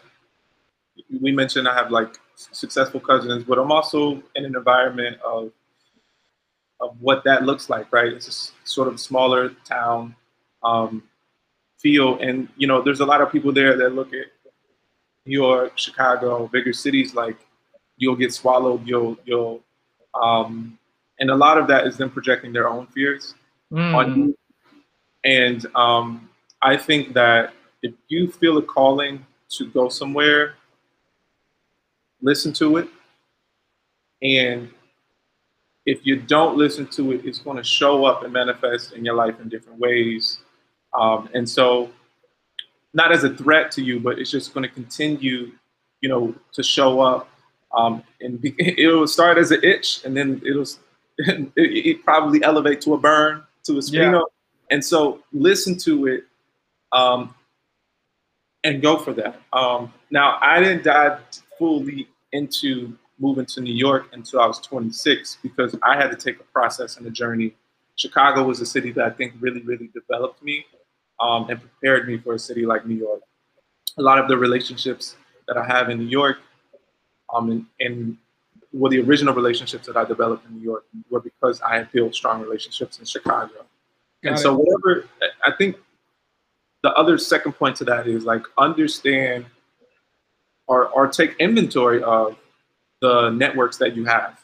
[1.22, 5.52] We mentioned I have like successful cousins, but I'm also in an environment of
[6.80, 8.12] of what that looks like, right?
[8.12, 10.16] It's a sort of smaller town
[10.64, 11.04] um,
[11.78, 14.28] feel, and you know, there's a lot of people there that look at
[15.26, 17.38] New York, Chicago, bigger cities like
[17.98, 19.62] you'll get swallowed, you'll you'll
[20.14, 20.78] um,
[21.24, 23.34] and a lot of that is them projecting their own fears
[23.72, 23.96] mm.
[23.96, 24.38] on you.
[25.24, 26.30] And um,
[26.62, 30.56] I think that if you feel a calling to go somewhere,
[32.22, 32.90] listen to it.
[34.22, 34.70] And
[35.86, 39.16] if you don't listen to it, it's going to show up and manifest in your
[39.16, 40.40] life in different ways.
[40.94, 41.90] Um, and so,
[42.94, 45.54] not as a threat to you, but it's just going to continue,
[46.02, 47.30] you know, to show up.
[47.74, 50.66] Um, and be, it'll start as an itch, and then it'll
[51.18, 53.82] it, it, probably elevate to a burn, to a.
[53.84, 54.22] Yeah.
[54.72, 56.24] And so listen to it
[56.92, 57.36] um,
[58.64, 59.40] and go for that.
[59.52, 61.20] Um, now, I didn't dive
[61.58, 66.40] fully into moving to New York until I was 26 because I had to take
[66.40, 67.54] a process and a journey.
[67.96, 70.66] Chicago was a city that I think really, really developed me
[71.20, 73.22] um, and prepared me for a city like New York.
[73.98, 75.16] A lot of the relationships
[75.48, 76.38] that I have in New York
[77.34, 78.18] um, and, and
[78.74, 82.16] well, the original relationships that I developed in New York were because I had built
[82.16, 83.54] strong relationships in Chicago.
[84.24, 84.40] Got and it.
[84.40, 85.08] so whatever,
[85.46, 85.78] I think
[86.82, 89.46] the other second point to that is like understand
[90.68, 92.36] or, or take inventory of
[93.00, 94.40] the networks that you have.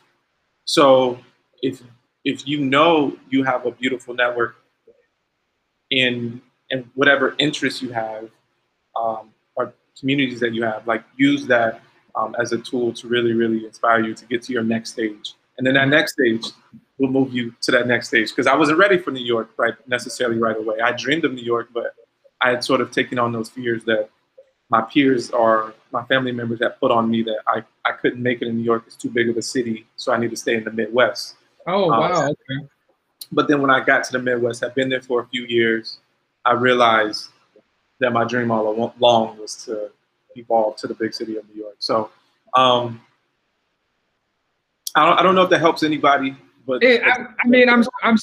[0.66, 1.20] So
[1.64, 1.82] if
[2.24, 4.58] if you know you have a beautiful network
[5.90, 8.30] in in whatever interests you have
[8.96, 11.82] um, or communities that you have, like use that
[12.16, 15.34] um, as a tool to really, really inspire you to get to your next stage.
[15.58, 16.46] And then that next stage
[16.98, 18.30] will move you to that next stage.
[18.30, 20.80] Because I wasn't ready for New York right necessarily right away.
[20.84, 21.96] I dreamed of New York, but
[22.42, 24.10] I had sort of taken on those fears that
[24.70, 28.42] my peers or my family members had put on me that I, I couldn't make
[28.42, 28.84] it in New York.
[28.86, 31.36] It's too big of a city, so I need to stay in the Midwest.
[31.66, 32.28] Oh, um, wow.
[32.28, 32.68] Okay.
[33.32, 36.00] But then when I got to the Midwest, I've been there for a few years.
[36.46, 37.30] I realized
[38.00, 39.92] that my dream all along was to
[40.40, 41.76] evolve to the big city of New York.
[41.80, 42.10] So
[42.56, 43.02] um,
[44.96, 47.84] I don't, I don't know if that helps anybody, but it, I, I, mean, I'm
[48.04, 48.18] I'm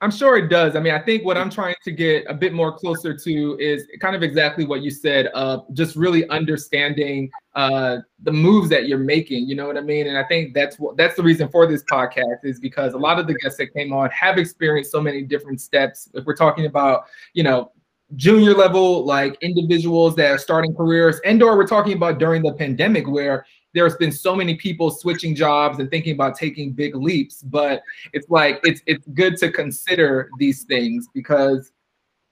[0.00, 0.76] I'm sure it does.
[0.76, 3.86] I mean, I think what I'm trying to get a bit more closer to is
[4.00, 8.98] kind of exactly what you said of just really understanding uh, the moves that you're
[8.98, 9.48] making.
[9.48, 10.06] You know what I mean?
[10.06, 13.18] And I think that's what that's the reason for this podcast is because a lot
[13.18, 16.08] of the guests that came on have experienced so many different steps.
[16.14, 17.72] If we're talking about, you know,
[18.16, 22.54] junior level like individuals that are starting careers and or we're talking about during the
[22.54, 23.44] pandemic where
[23.74, 27.82] there's been so many people switching jobs and thinking about taking big leaps but
[28.14, 31.72] it's like it's it's good to consider these things because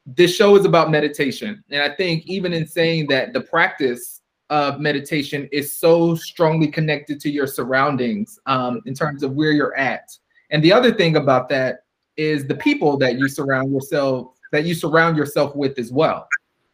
[0.07, 1.63] this show is about meditation.
[1.71, 7.21] And i think even in saying that the practice of meditation is so strongly connected
[7.21, 10.09] to your surroundings um, in terms of where you're at.
[10.51, 11.81] And the other thing about that
[12.17, 16.29] is the people that you surround yourself that you surround yourself with as well.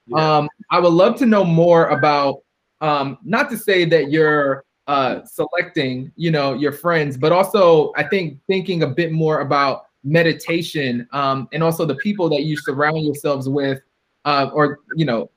[0.07, 0.39] Yeah.
[0.39, 2.43] Um, I would love to know more about,
[2.81, 8.05] um, not to say that you're uh, selecting, you know, your friends, but also I
[8.05, 13.05] think thinking a bit more about meditation um, and also the people that you surround
[13.05, 13.81] yourselves with,
[14.25, 15.31] uh, or you know,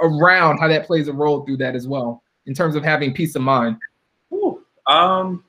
[0.00, 3.34] around how that plays a role through that as well in terms of having peace
[3.34, 3.76] of mind.
[4.32, 5.44] Ooh, um,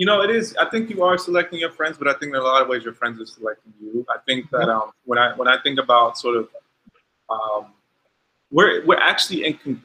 [0.00, 0.56] you know, it is.
[0.56, 2.82] I think you are selecting your friends, but I think in a lot of ways
[2.82, 4.06] your friends are selecting you.
[4.08, 6.48] I think that um, when I when I think about sort of,
[7.28, 7.66] um,
[8.50, 9.82] we're we're actually in con-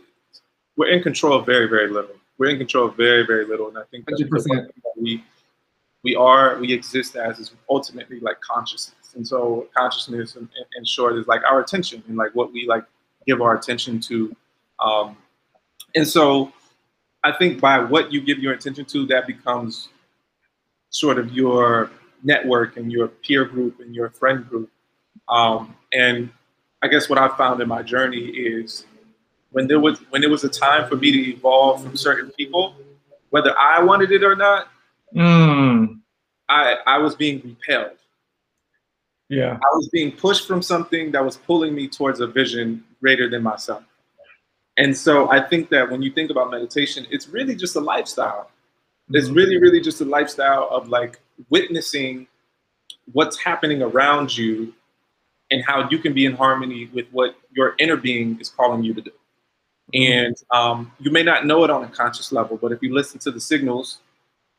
[0.78, 2.16] we're in control of very very little.
[2.38, 5.22] We're in control of very very little, and I think that, that we
[6.06, 10.48] we are we exist as is ultimately like consciousness, and so consciousness, in,
[10.78, 12.86] in short, is like our attention and like what we like
[13.28, 14.34] give our attention to,
[14.80, 15.18] um,
[15.94, 16.54] and so
[17.26, 19.90] I think by what you give your attention to, that becomes
[20.96, 21.92] sort of your
[22.24, 24.72] network and your peer group and your friend group.
[25.28, 26.30] Um, and
[26.82, 28.86] I guess what I found in my journey is
[29.52, 32.76] when there was when it was a time for me to evolve from certain people,
[33.30, 34.70] whether I wanted it or not,
[35.14, 36.00] mm.
[36.48, 37.98] I I was being repelled.
[39.28, 43.30] Yeah, I was being pushed from something that was pulling me towards a vision greater
[43.30, 43.84] than myself.
[44.78, 48.50] And so I think that when you think about meditation, it's really just a lifestyle.
[49.10, 52.28] It's really, really just a lifestyle of like witnessing
[53.12, 54.74] what's happening around you
[55.52, 58.94] and how you can be in harmony with what your inner being is calling you
[58.94, 59.12] to do.
[59.94, 60.28] Mm-hmm.
[60.28, 63.20] And um, you may not know it on a conscious level, but if you listen
[63.20, 64.00] to the signals,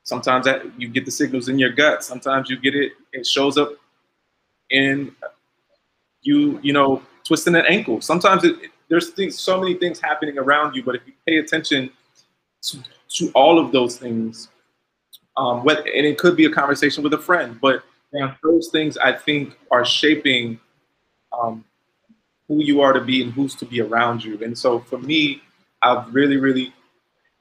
[0.05, 2.05] sometimes that you get the signals in your gut.
[2.05, 3.73] Sometimes you get it, it shows up
[4.71, 5.15] in
[6.23, 8.01] you, you know, twisting an ankle.
[8.01, 8.57] Sometimes it,
[8.89, 11.91] there's things, so many things happening around you, but if you pay attention
[12.63, 12.79] to,
[13.09, 14.49] to all of those things,
[15.37, 17.83] um, what, and it could be a conversation with a friend, but
[18.13, 18.35] yeah.
[18.43, 20.59] those things I think are shaping
[21.39, 21.65] um,
[22.49, 24.43] who you are to be and who's to be around you.
[24.43, 25.43] And so for me,
[25.83, 26.73] I've really, really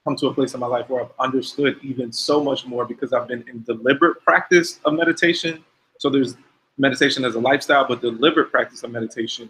[0.03, 3.13] come to a place in my life where I've understood even so much more because
[3.13, 5.63] I've been in deliberate practice of meditation.
[5.99, 6.35] So there's
[6.77, 9.49] meditation as a lifestyle, but deliberate practice of meditation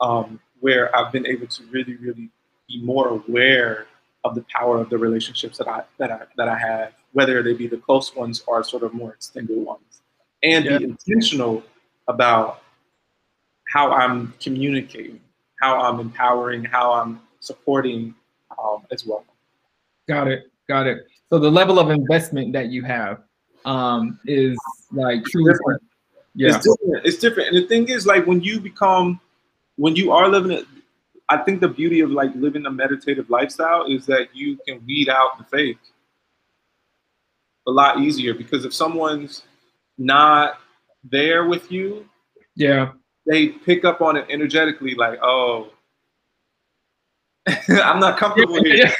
[0.00, 2.28] um, where I've been able to really, really
[2.68, 3.86] be more aware
[4.26, 7.52] of the power of the relationships that I that I that I have, whether they
[7.52, 10.02] be the close ones or sort of more extended ones,
[10.42, 10.78] and yeah.
[10.78, 11.62] be intentional
[12.08, 12.62] about
[13.72, 15.20] how I'm communicating,
[15.60, 18.14] how I'm empowering, how I'm supporting
[18.58, 19.24] um, as well.
[20.08, 20.50] Got it.
[20.68, 21.06] Got it.
[21.30, 23.22] So the level of investment that you have
[23.64, 24.56] um, is
[24.92, 25.82] like truly different.
[26.34, 26.48] Yeah.
[26.48, 27.06] It's different.
[27.06, 27.48] It's different.
[27.54, 29.20] And the thing is, like when you become
[29.76, 30.64] when you are living it,
[31.28, 35.08] I think the beauty of like living a meditative lifestyle is that you can weed
[35.08, 35.78] out the fake
[37.66, 39.42] a lot easier because if someone's
[39.98, 40.60] not
[41.02, 42.08] there with you,
[42.54, 42.92] yeah,
[43.26, 45.70] they pick up on it energetically, like, oh,
[47.68, 48.90] I'm not comfortable here.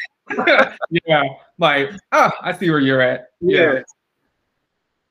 [1.06, 1.22] yeah,
[1.58, 3.30] like, ah, oh, I see where you're at.
[3.40, 3.58] Yeah.
[3.58, 3.82] yeah.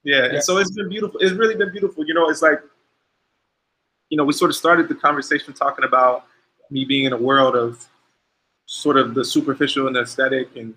[0.03, 0.33] Yeah.
[0.33, 0.39] yeah.
[0.39, 1.19] so it's been beautiful.
[1.21, 2.05] It's really been beautiful.
[2.05, 2.59] You know, it's like
[4.09, 6.25] you know, we sort of started the conversation talking about
[6.71, 7.85] me being in a world of
[8.65, 10.73] sort of the superficial and the aesthetic and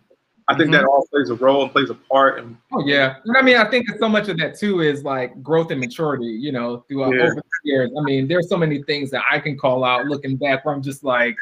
[0.49, 0.81] I think mm-hmm.
[0.81, 2.39] that all plays a role and plays a part.
[2.39, 5.43] And oh yeah, and I mean, I think so much of that too is like
[5.43, 6.25] growth and maturity.
[6.25, 7.25] You know, throughout yeah.
[7.25, 7.91] over the years.
[7.97, 10.83] I mean, there's so many things that I can call out looking back where I'm
[10.83, 11.37] just like,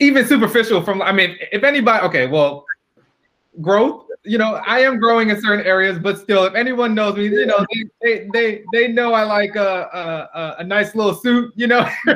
[0.00, 0.82] even superficial.
[0.82, 2.66] From I mean, if anybody, okay, well,
[3.60, 7.24] growth you know, I am growing in certain areas, but still, if anyone knows me,
[7.24, 11.52] you know, they they they, they know I like a, a, a nice little suit,
[11.56, 11.88] you know.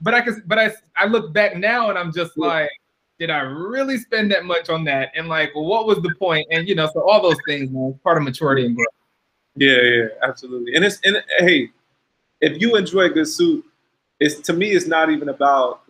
[0.00, 2.70] but I can, but I I look back now and I'm just like,
[3.18, 5.12] did I really spend that much on that?
[5.14, 6.46] And like, what was the point?
[6.50, 8.88] And you know, so all those things, man, part of maturity and growth.
[9.56, 10.74] Yeah, yeah, absolutely.
[10.74, 11.70] And it's and hey,
[12.40, 13.64] if you enjoy a good suit,
[14.20, 15.81] it's to me, it's not even about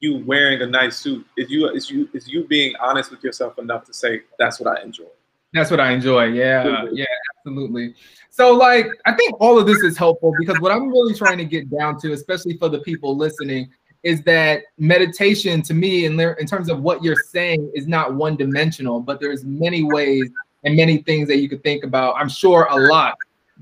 [0.00, 3.58] you wearing a nice suit is you is you is you being honest with yourself
[3.58, 5.04] enough to say that's what I enjoy.
[5.52, 6.26] That's what I enjoy.
[6.26, 7.04] Yeah, yeah,
[7.38, 7.94] absolutely.
[8.30, 11.44] So like I think all of this is helpful because what I'm really trying to
[11.44, 13.70] get down to, especially for the people listening,
[14.02, 18.14] is that meditation to me in there in terms of what you're saying is not
[18.14, 20.30] one dimensional, but there's many ways
[20.64, 22.14] and many things that you could think about.
[22.16, 23.16] I'm sure a lot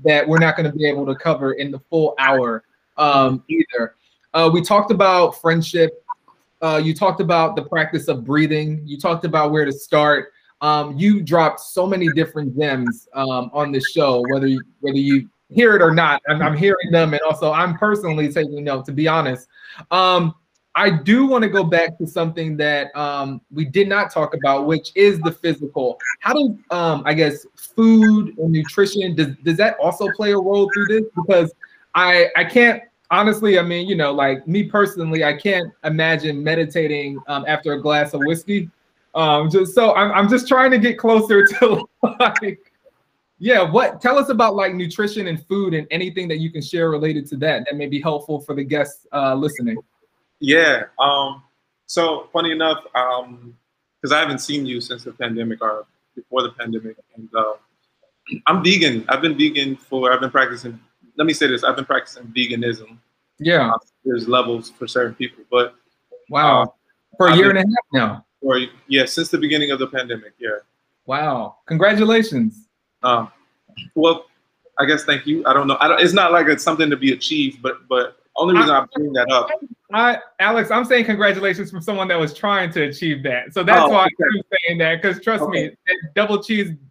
[0.05, 2.63] that we're not going to be able to cover in the full hour
[2.97, 3.95] um, either.
[4.33, 6.05] Uh, we talked about friendship
[6.61, 8.81] uh, you talked about the practice of breathing.
[8.85, 10.33] You talked about where to start.
[10.61, 15.29] Um, you dropped so many different gems um, on this show, whether you, whether you
[15.49, 16.21] hear it or not.
[16.27, 18.85] I'm, I'm, hearing them, and also I'm personally taking note.
[18.85, 19.47] To be honest,
[19.89, 20.35] um,
[20.75, 24.67] I do want to go back to something that um, we did not talk about,
[24.67, 25.97] which is the physical.
[26.19, 30.69] How does um, I guess food and nutrition does does that also play a role
[30.73, 31.03] through this?
[31.15, 31.53] Because
[31.95, 37.19] I I can't honestly, I mean, you know, like me personally, I can't imagine meditating
[37.27, 38.69] um, after a glass of whiskey.
[39.15, 41.87] Um, just so I'm, I'm just trying to get closer to
[42.19, 42.59] like,
[43.39, 43.61] yeah.
[43.61, 44.01] What?
[44.01, 47.37] Tell us about like nutrition and food and anything that you can share related to
[47.37, 49.77] that that may be helpful for the guests uh, listening.
[50.39, 50.83] Yeah.
[50.99, 51.43] Um,
[51.85, 53.55] so funny enough, um,
[53.99, 55.85] because I haven't seen you since the pandemic or
[56.15, 57.53] before the pandemic, and uh,
[58.45, 59.05] I'm vegan.
[59.09, 60.79] I've been vegan for I've been practicing
[61.17, 62.97] let me say this: I've been practicing veganism.
[63.39, 65.75] Yeah, uh, there's levels for certain people, but
[66.29, 66.65] wow, uh,
[67.17, 68.25] for a year been, and a half now.
[68.41, 70.33] Or yeah, since the beginning of the pandemic.
[70.39, 70.49] Yeah.
[71.05, 71.57] Wow!
[71.65, 72.67] Congratulations.
[73.03, 73.31] Um,
[73.95, 74.25] well,
[74.77, 75.43] I guess thank you.
[75.45, 75.77] I don't know.
[75.79, 78.81] I don't, it's not like it's something to be achieved, but but only reason I,
[78.81, 79.49] I bring that up.
[79.91, 83.53] I, Alex, I'm saying congratulations from someone that was trying to achieve that.
[83.53, 84.15] So that's oh, why okay.
[84.35, 85.01] I'm saying that.
[85.01, 85.69] Because trust okay.
[85.69, 86.41] me, double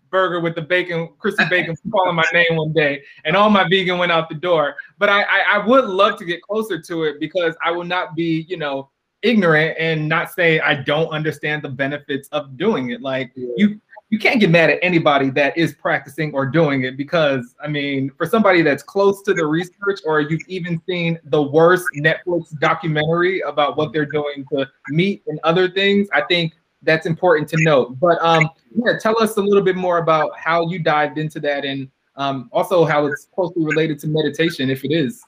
[0.09, 3.99] cheeseburger with the bacon, crispy bacon, calling my name one day, and all my vegan
[3.99, 4.77] went out the door.
[4.99, 8.15] But I, I, I would love to get closer to it because I will not
[8.15, 8.91] be, you know,
[9.23, 13.03] ignorant and not say I don't understand the benefits of doing it.
[13.03, 13.49] Like yeah.
[13.57, 13.81] you
[14.11, 18.11] you can't get mad at anybody that is practicing or doing it because I mean,
[18.17, 23.41] for somebody that's close to the research or you've even seen the worst Netflix documentary
[23.41, 27.99] about what they're doing to meat and other things, I think that's important to note.
[28.01, 28.49] But um,
[28.85, 32.49] yeah, tell us a little bit more about how you dived into that and um,
[32.53, 35.23] also how it's closely related to meditation, if it is.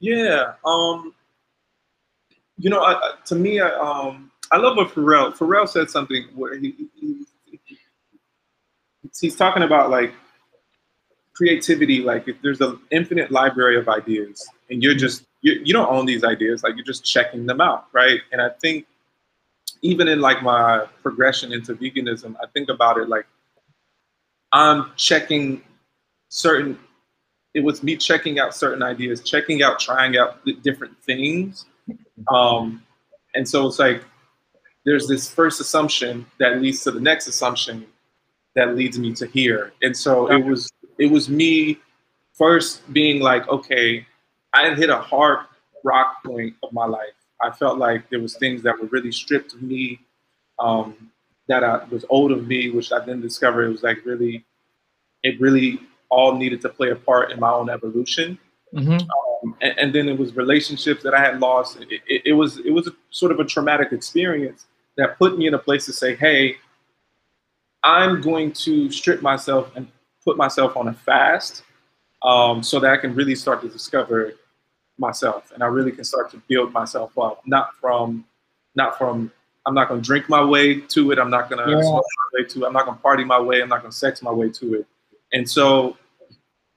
[0.00, 1.14] Yeah, um,
[2.58, 5.34] you know, I, to me, I, um, I love what Pharrell.
[5.36, 7.24] Pharrell said something where he, he
[9.18, 10.12] he's talking about like
[11.32, 15.88] creativity like if there's an infinite library of ideas and you're just you, you don't
[15.88, 18.86] own these ideas like you're just checking them out right and i think
[19.82, 23.26] even in like my progression into veganism i think about it like
[24.52, 25.62] i'm checking
[26.28, 26.78] certain
[27.54, 31.66] it was me checking out certain ideas checking out trying out different things
[32.32, 32.82] um
[33.34, 34.02] and so it's like
[34.84, 37.86] there's this first assumption that leads to the next assumption
[38.54, 39.72] that leads me to here.
[39.82, 41.78] And so it was it was me
[42.32, 44.06] first being like, okay,
[44.54, 45.40] I had hit a hard
[45.84, 47.17] rock point of my life.
[47.40, 50.00] I felt like there was things that were really stripped of me,
[50.58, 51.10] um,
[51.48, 54.44] that I, was old of me, which I then discovered it was like really,
[55.22, 55.80] it really
[56.10, 58.38] all needed to play a part in my own evolution.
[58.74, 58.92] Mm-hmm.
[58.92, 61.78] Um, and, and, then it was relationships that I had lost.
[61.80, 64.66] It, it, it was it was a, sort of a traumatic experience
[64.98, 66.56] that put me in a place to say, hey,
[67.82, 69.88] I'm going to strip myself and
[70.24, 71.62] put myself on a fast
[72.22, 74.34] um, so that I can really start to discover
[74.98, 78.24] myself and I really can start to build myself up, not from,
[78.74, 79.32] not from,
[79.66, 81.18] I'm not going to drink my way to it.
[81.18, 81.82] I'm not going to yeah.
[81.82, 82.66] smoke my way to it.
[82.66, 83.60] I'm not going to party my way.
[83.60, 84.86] I'm not going to sex my way to it.
[85.32, 85.96] And so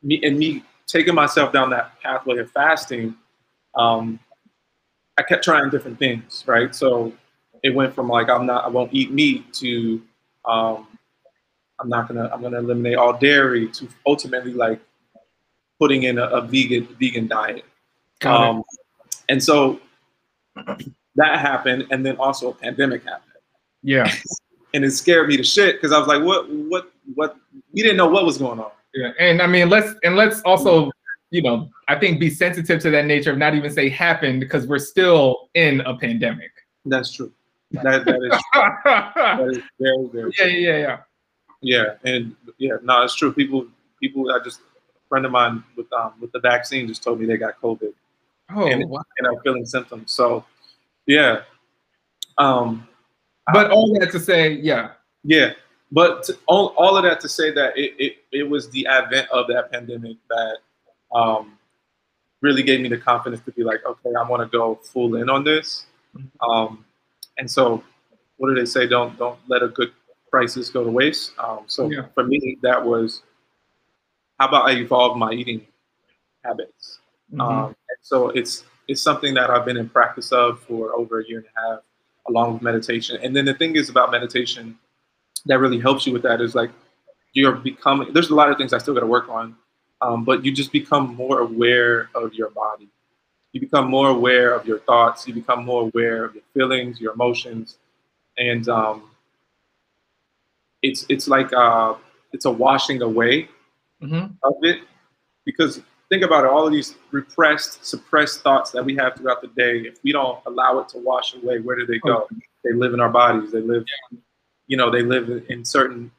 [0.03, 3.15] me and me taking myself down that pathway of fasting,
[3.75, 4.19] um,
[5.17, 6.75] I kept trying different things, right?
[6.75, 7.13] So
[7.63, 10.01] it went from like, I'm not, I won't eat meat to,
[10.45, 10.87] um,
[11.81, 14.79] I'm not gonna I'm gonna eliminate all dairy to ultimately like
[15.79, 17.65] putting in a, a vegan vegan diet.
[18.29, 18.63] Um,
[19.29, 19.79] and so
[21.15, 23.31] that happened, and then also a pandemic happened.
[23.83, 24.13] Yeah,
[24.73, 27.37] and it scared me to shit because I was like, what what what?
[27.73, 28.71] We didn't know what was going on.
[28.93, 30.91] Yeah, and I mean let's and let's also
[31.29, 34.67] you know I think be sensitive to that nature of not even say happened because
[34.67, 36.51] we're still in a pandemic.
[36.85, 37.31] That's true.
[37.71, 38.43] That, that is,
[38.83, 40.33] that is very very.
[40.37, 40.97] Yeah, yeah, yeah.
[41.61, 43.31] Yeah, and yeah, no, it's true.
[43.31, 43.67] People,
[44.01, 47.25] people, I just a friend of mine with um with the vaccine just told me
[47.25, 47.93] they got COVID.
[48.53, 49.03] Oh, and, wow.
[49.17, 50.11] and I'm feeling symptoms.
[50.11, 50.45] So,
[51.05, 51.41] yeah.
[52.37, 52.87] Um,
[53.53, 54.91] but all that to say, yeah,
[55.23, 55.53] yeah.
[55.91, 59.27] But to, all, all of that to say that it, it, it was the advent
[59.29, 60.57] of that pandemic that
[61.13, 61.57] um,
[62.41, 65.29] really gave me the confidence to be like, okay, I want to go full in
[65.29, 65.85] on this.
[66.15, 66.49] Mm-hmm.
[66.49, 66.85] Um,
[67.37, 67.83] and so,
[68.37, 68.87] what do they say?
[68.87, 69.91] Don't don't let a good
[70.29, 71.33] crisis go to waste.
[71.37, 72.05] Um, so yeah.
[72.13, 73.21] for me, that was
[74.39, 75.65] how about I evolve my eating
[76.43, 76.99] habits.
[77.31, 77.41] Mm-hmm.
[77.41, 81.39] Um, so it's it's something that I've been in practice of for over a year
[81.39, 81.79] and a half,
[82.27, 83.19] along with meditation.
[83.23, 84.77] And then the thing is about meditation
[85.45, 86.71] that really helps you with that is like
[87.33, 88.11] you're becoming.
[88.13, 89.55] There's a lot of things I still got to work on,
[90.01, 92.89] um, but you just become more aware of your body.
[93.53, 95.27] You become more aware of your thoughts.
[95.27, 97.77] You become more aware of your feelings, your emotions,
[98.37, 99.11] and um,
[100.81, 101.95] it's it's like uh,
[102.33, 103.49] it's a washing away
[104.01, 104.33] mm-hmm.
[104.43, 104.81] of it
[105.45, 105.81] because
[106.11, 109.79] think about it all of these repressed suppressed thoughts that we have throughout the day
[109.79, 112.27] if we don't allow it to wash away where do they go?
[112.31, 112.37] Oh.
[112.63, 113.51] they live in our bodies.
[113.51, 113.85] They live
[114.67, 116.11] you know they live in certain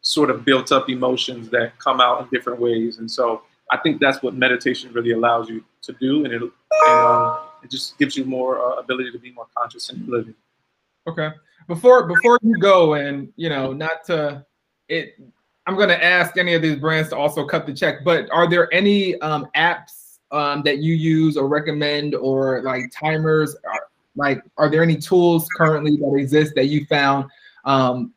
[0.00, 2.98] sort of built up emotions that come out in different ways.
[2.98, 3.42] And so
[3.72, 6.24] i think that's what meditation really allows you to do.
[6.24, 6.52] And it, and,
[6.88, 10.34] um, it just gives you more uh, ability to be more conscious in living.
[11.06, 11.28] Okay.
[11.68, 14.44] Before before you go and you know not to
[14.88, 15.20] it
[15.70, 18.50] i'm going to ask any of these brands to also cut the check but are
[18.50, 24.42] there any um, apps um, that you use or recommend or like timers are, like
[24.56, 27.24] are there any tools currently that exist that you found
[27.66, 28.12] um,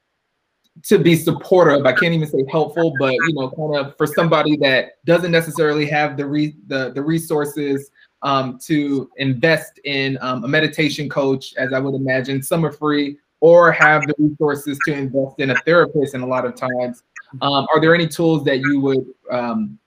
[0.82, 4.58] to be supportive i can't even say helpful but you know kind of for somebody
[4.58, 7.91] that doesn't necessarily have the re- the, the resources
[8.24, 13.16] um, to invest in um, a meditation coach as i would imagine some are free
[13.43, 16.14] or have the resources to invest in a therapist.
[16.14, 17.04] And a lot of times,
[17.41, 19.77] um, are there any tools that you would um,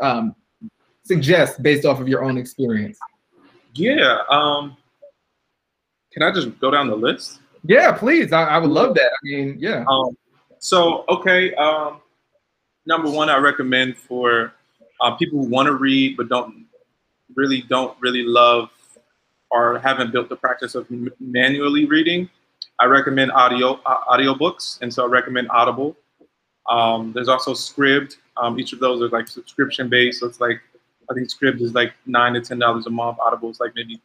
[0.00, 0.34] um,
[1.04, 2.98] suggest based off of your own experience?
[3.74, 4.18] Yeah.
[4.30, 4.76] Um,
[6.12, 7.40] can I just go down the list?
[7.64, 8.32] Yeah, please.
[8.32, 9.10] I, I would love that.
[9.10, 9.84] I mean, yeah.
[9.88, 10.16] Um,
[10.58, 11.54] so, okay.
[11.54, 12.00] Um,
[12.86, 14.52] number one, I recommend for
[15.00, 16.66] uh, people who want to read but don't
[17.34, 18.70] really don't really love
[19.50, 20.86] or haven't built the practice of
[21.18, 22.28] manually reading.
[22.78, 25.96] I recommend audio uh, audiobooks, and so I recommend Audible.
[26.70, 28.16] Um, there's also Scribd.
[28.36, 30.60] Um, each of those are like subscription based, so it's like
[31.10, 33.18] I think Scribd is like nine to ten dollars a month.
[33.20, 34.00] Audible is like maybe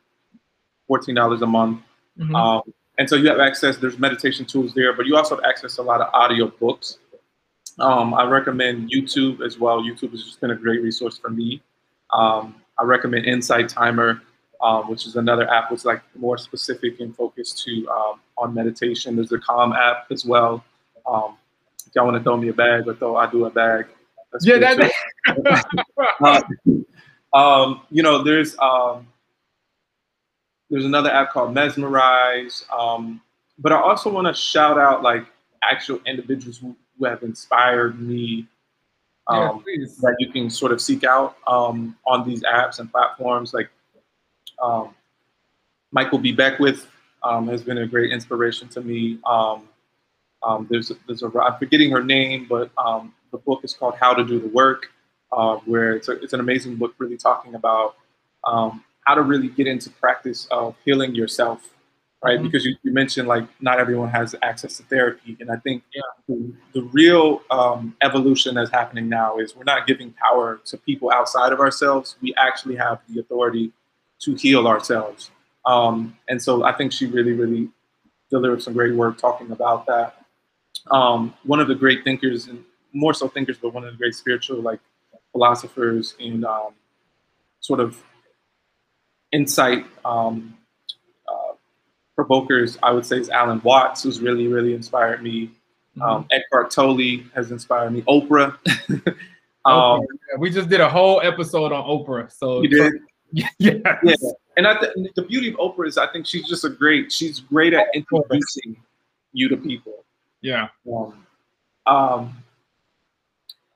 [0.88, 1.82] fourteen dollars a month.
[2.20, 2.36] Mm-hmm.
[2.36, 2.62] Um,
[2.98, 3.78] and so you have access.
[3.78, 6.98] There's meditation tools there, but you also have access to a lot of audio books.
[7.78, 9.82] Um, I recommend YouTube as well.
[9.82, 11.62] YouTube has just been a great resource for me.
[12.14, 14.22] Um, I recommend Insight Timer,
[14.62, 19.18] um, which is another app that's like more specific and focused to um, on meditation.
[19.18, 20.64] There's the Calm app as well.
[21.06, 21.38] Um,
[21.96, 23.88] y'all want to throw me a bag, or throw I do a bag.
[24.42, 24.92] yeah, that.
[26.22, 26.42] uh,
[27.38, 28.56] um, you know, there's
[30.70, 32.66] there's another app called Mesmerize.
[33.60, 35.26] but I also want to shout out like
[35.64, 38.48] actual individuals who who have inspired me
[39.28, 43.54] um, yeah, that you can sort of seek out um, on these apps and platforms.
[43.54, 43.70] Like
[44.62, 44.94] um,
[45.92, 46.32] Michael B.
[46.32, 46.88] Beckwith
[47.24, 49.20] um, has been a great inspiration to me.
[49.26, 49.68] Um,
[50.46, 52.72] um, there's a, there's a I'm forgetting her name, but
[53.32, 54.92] the book is called How to Do the Work,
[55.32, 57.96] uh, where it's a, it's an amazing book, really talking about
[58.46, 61.76] how to really get into practice of healing yourself
[62.26, 62.38] right?
[62.38, 62.46] Mm-hmm.
[62.46, 66.02] Because you, you, mentioned like not everyone has access to therapy, and I think yeah.
[66.28, 71.12] the, the, real um, evolution that's happening now is we're not giving power to people
[71.12, 72.16] outside of ourselves.
[72.22, 73.72] We actually have the authority
[74.22, 75.30] to heal ourselves,
[75.66, 77.70] um, and so I think she really, really
[78.32, 80.25] delivered some great work talking about that.
[80.92, 82.64] Um, one of the great thinkers, and
[82.94, 84.80] more so thinkers, but one of the great spiritual like
[85.32, 86.74] philosophers and um,
[87.60, 88.02] sort of
[89.32, 90.56] insight um,
[92.16, 95.52] provokers, I would say, is Alan Watts, who's really, really inspired me.
[95.98, 96.02] Mm-hmm.
[96.02, 98.02] Um, Eckhart Tolle has inspired me.
[98.04, 98.58] Oprah.
[99.66, 100.08] um, okay.
[100.40, 102.32] we just did a whole episode on Oprah.
[102.32, 102.94] So you did.
[103.32, 103.50] yeah.
[103.60, 104.14] yeah.
[104.58, 107.42] And I th- the beauty of Oprah is I think she's just a great, she's
[107.42, 108.78] great at introducing
[109.34, 110.06] you to people.
[110.46, 110.68] Yeah.
[110.88, 111.26] Um,
[111.88, 112.44] um,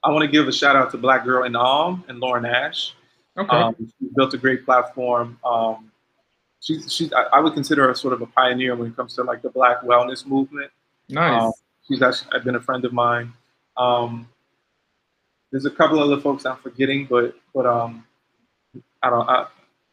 [0.03, 2.93] I want to give a shout out to Black Girl in Om and Lauren Ash.
[3.35, 3.57] Okay.
[3.57, 5.39] Um, she built a great platform.
[5.43, 5.91] Um,
[6.59, 9.23] she's she's I, I, would consider her sort of a pioneer when it comes to
[9.23, 10.69] like the Black wellness movement.
[11.09, 11.41] Nice.
[11.41, 11.51] Um,
[11.87, 13.33] she's actually been a friend of mine.
[13.75, 14.29] Um,
[15.51, 18.05] there's a couple other folks I'm forgetting, but but um,
[19.01, 19.47] I don't I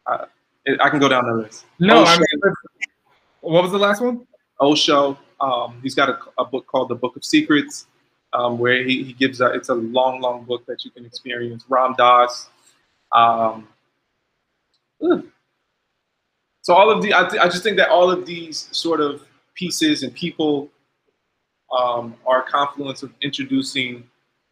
[0.05, 0.25] I,
[0.79, 1.65] I can go down the list.
[1.79, 2.53] No, I mean,
[3.41, 4.27] what was the last one?
[4.59, 5.17] Osho.
[5.39, 7.85] Um, he's got a, a book called The Book of Secrets,
[8.33, 11.63] um, where he, he gives a, it's a long, long book that you can experience.
[11.69, 12.49] Ram Dass.
[13.11, 13.67] Um,
[16.61, 19.23] so all of the, I, th- I just think that all of these sort of
[19.53, 20.69] pieces and people
[21.77, 24.03] um, are a confluence of introducing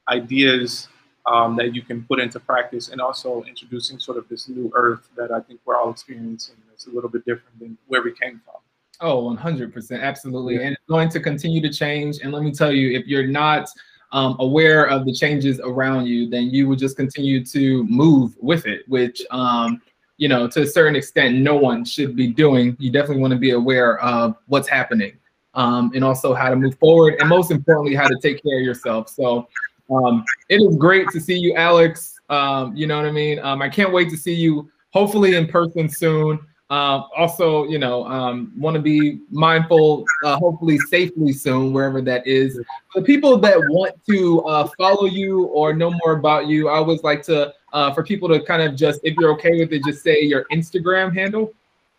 [0.07, 0.87] ideas
[1.25, 5.09] um, that you can put into practice and also introducing sort of this new earth
[5.17, 8.41] that I think we're all experiencing that's a little bit different than where we came
[8.45, 8.61] from.
[9.01, 10.01] Oh, 100%.
[10.01, 10.63] Absolutely.
[10.63, 12.19] And it's going to continue to change.
[12.23, 13.69] And let me tell you, if you're not
[14.11, 18.65] um, aware of the changes around you, then you will just continue to move with
[18.65, 19.81] it, which um,
[20.17, 22.75] you know, to a certain extent, no one should be doing.
[22.79, 25.17] You definitely want to be aware of what's happening
[25.53, 27.15] um, and also how to move forward.
[27.19, 29.09] And most importantly, how to take care of yourself.
[29.09, 29.47] So
[29.89, 32.19] um, it is great to see you, Alex.
[32.29, 33.39] Um, you know what I mean?
[33.39, 36.39] Um, I can't wait to see you hopefully in person soon.
[36.71, 42.25] Um, also, you know, um, want to be mindful, uh, hopefully safely soon, wherever that
[42.25, 42.59] is.
[42.95, 47.03] The people that want to uh, follow you or know more about you, I always
[47.03, 50.01] like to uh, for people to kind of just, if you're okay with it, just
[50.01, 51.53] say your Instagram handle?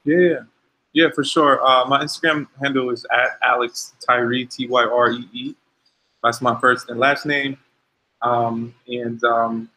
[0.05, 0.41] Yeah,
[0.95, 1.65] yeah, for sure.
[1.65, 5.55] Uh, my Instagram handle is at Alex Tyree, T Y R E E.
[6.25, 7.59] That's my first and last name.
[8.23, 9.71] Um, and, um,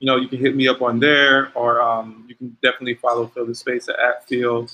[0.00, 3.26] you know, you can hit me up on there, or um, you can definitely follow
[3.28, 4.66] Feel the SPACE at Feel,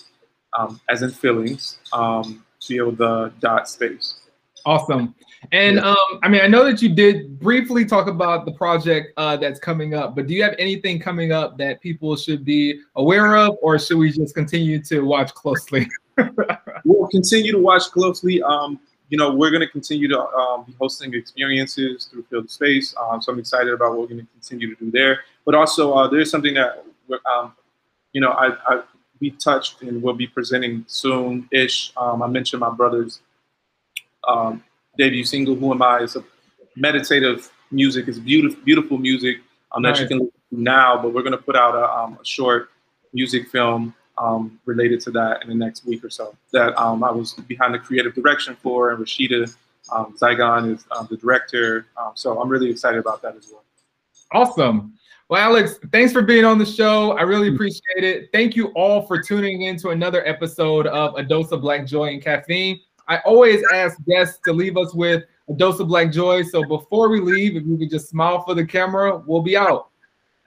[0.57, 4.21] um, as in Fillings, um, Feel the dot space.
[4.65, 5.15] Awesome.
[5.53, 9.37] And um, I mean, I know that you did briefly talk about the project uh,
[9.37, 13.37] that's coming up, but do you have anything coming up that people should be aware
[13.37, 15.89] of, or should we just continue to watch closely?
[16.85, 18.43] we'll continue to watch closely.
[18.43, 22.49] Um, you know, we're going to continue to um, be hosting experiences through Feel the
[22.49, 22.95] SPACE.
[23.01, 25.21] Um, so I'm excited about what we're going to continue to do there.
[25.45, 26.85] But also, uh, there's something that,
[27.33, 27.53] um,
[28.13, 28.83] you know, I, I
[29.21, 31.93] we touched and will be presenting soon-ish.
[31.97, 33.21] Um, I mentioned my brother's
[34.29, 34.63] um,
[34.99, 36.25] debut single, "Who Am I?" It's a
[36.75, 38.09] meditative music.
[38.09, 39.39] It's beautiful, beautiful music
[39.81, 41.01] that you can to now.
[41.01, 42.71] But we're gonna put out a, um, a short
[43.13, 46.35] music film um, related to that in the next week or so.
[46.53, 49.55] That um, I was behind the creative direction for, and Rashida
[49.93, 51.87] um, Zygon is um, the director.
[51.97, 53.65] Um, so I'm really excited about that as well.
[54.33, 54.95] Awesome.
[55.29, 57.13] Well, Alex, thanks for being on the show.
[57.13, 58.29] I really appreciate it.
[58.33, 62.11] Thank you all for tuning in to another episode of A Dose of Black Joy
[62.11, 62.81] and Caffeine.
[63.09, 66.43] I always ask guests to leave us with a dose of black joy.
[66.43, 69.89] So before we leave, if you could just smile for the camera, we'll be out.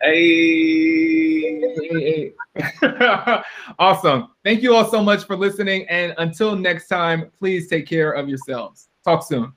[0.01, 1.59] Hey.
[1.81, 2.33] hey,
[3.79, 4.29] awesome.
[4.43, 5.85] Thank you all so much for listening.
[5.89, 8.89] And until next time, please take care of yourselves.
[9.03, 9.53] Talk soon.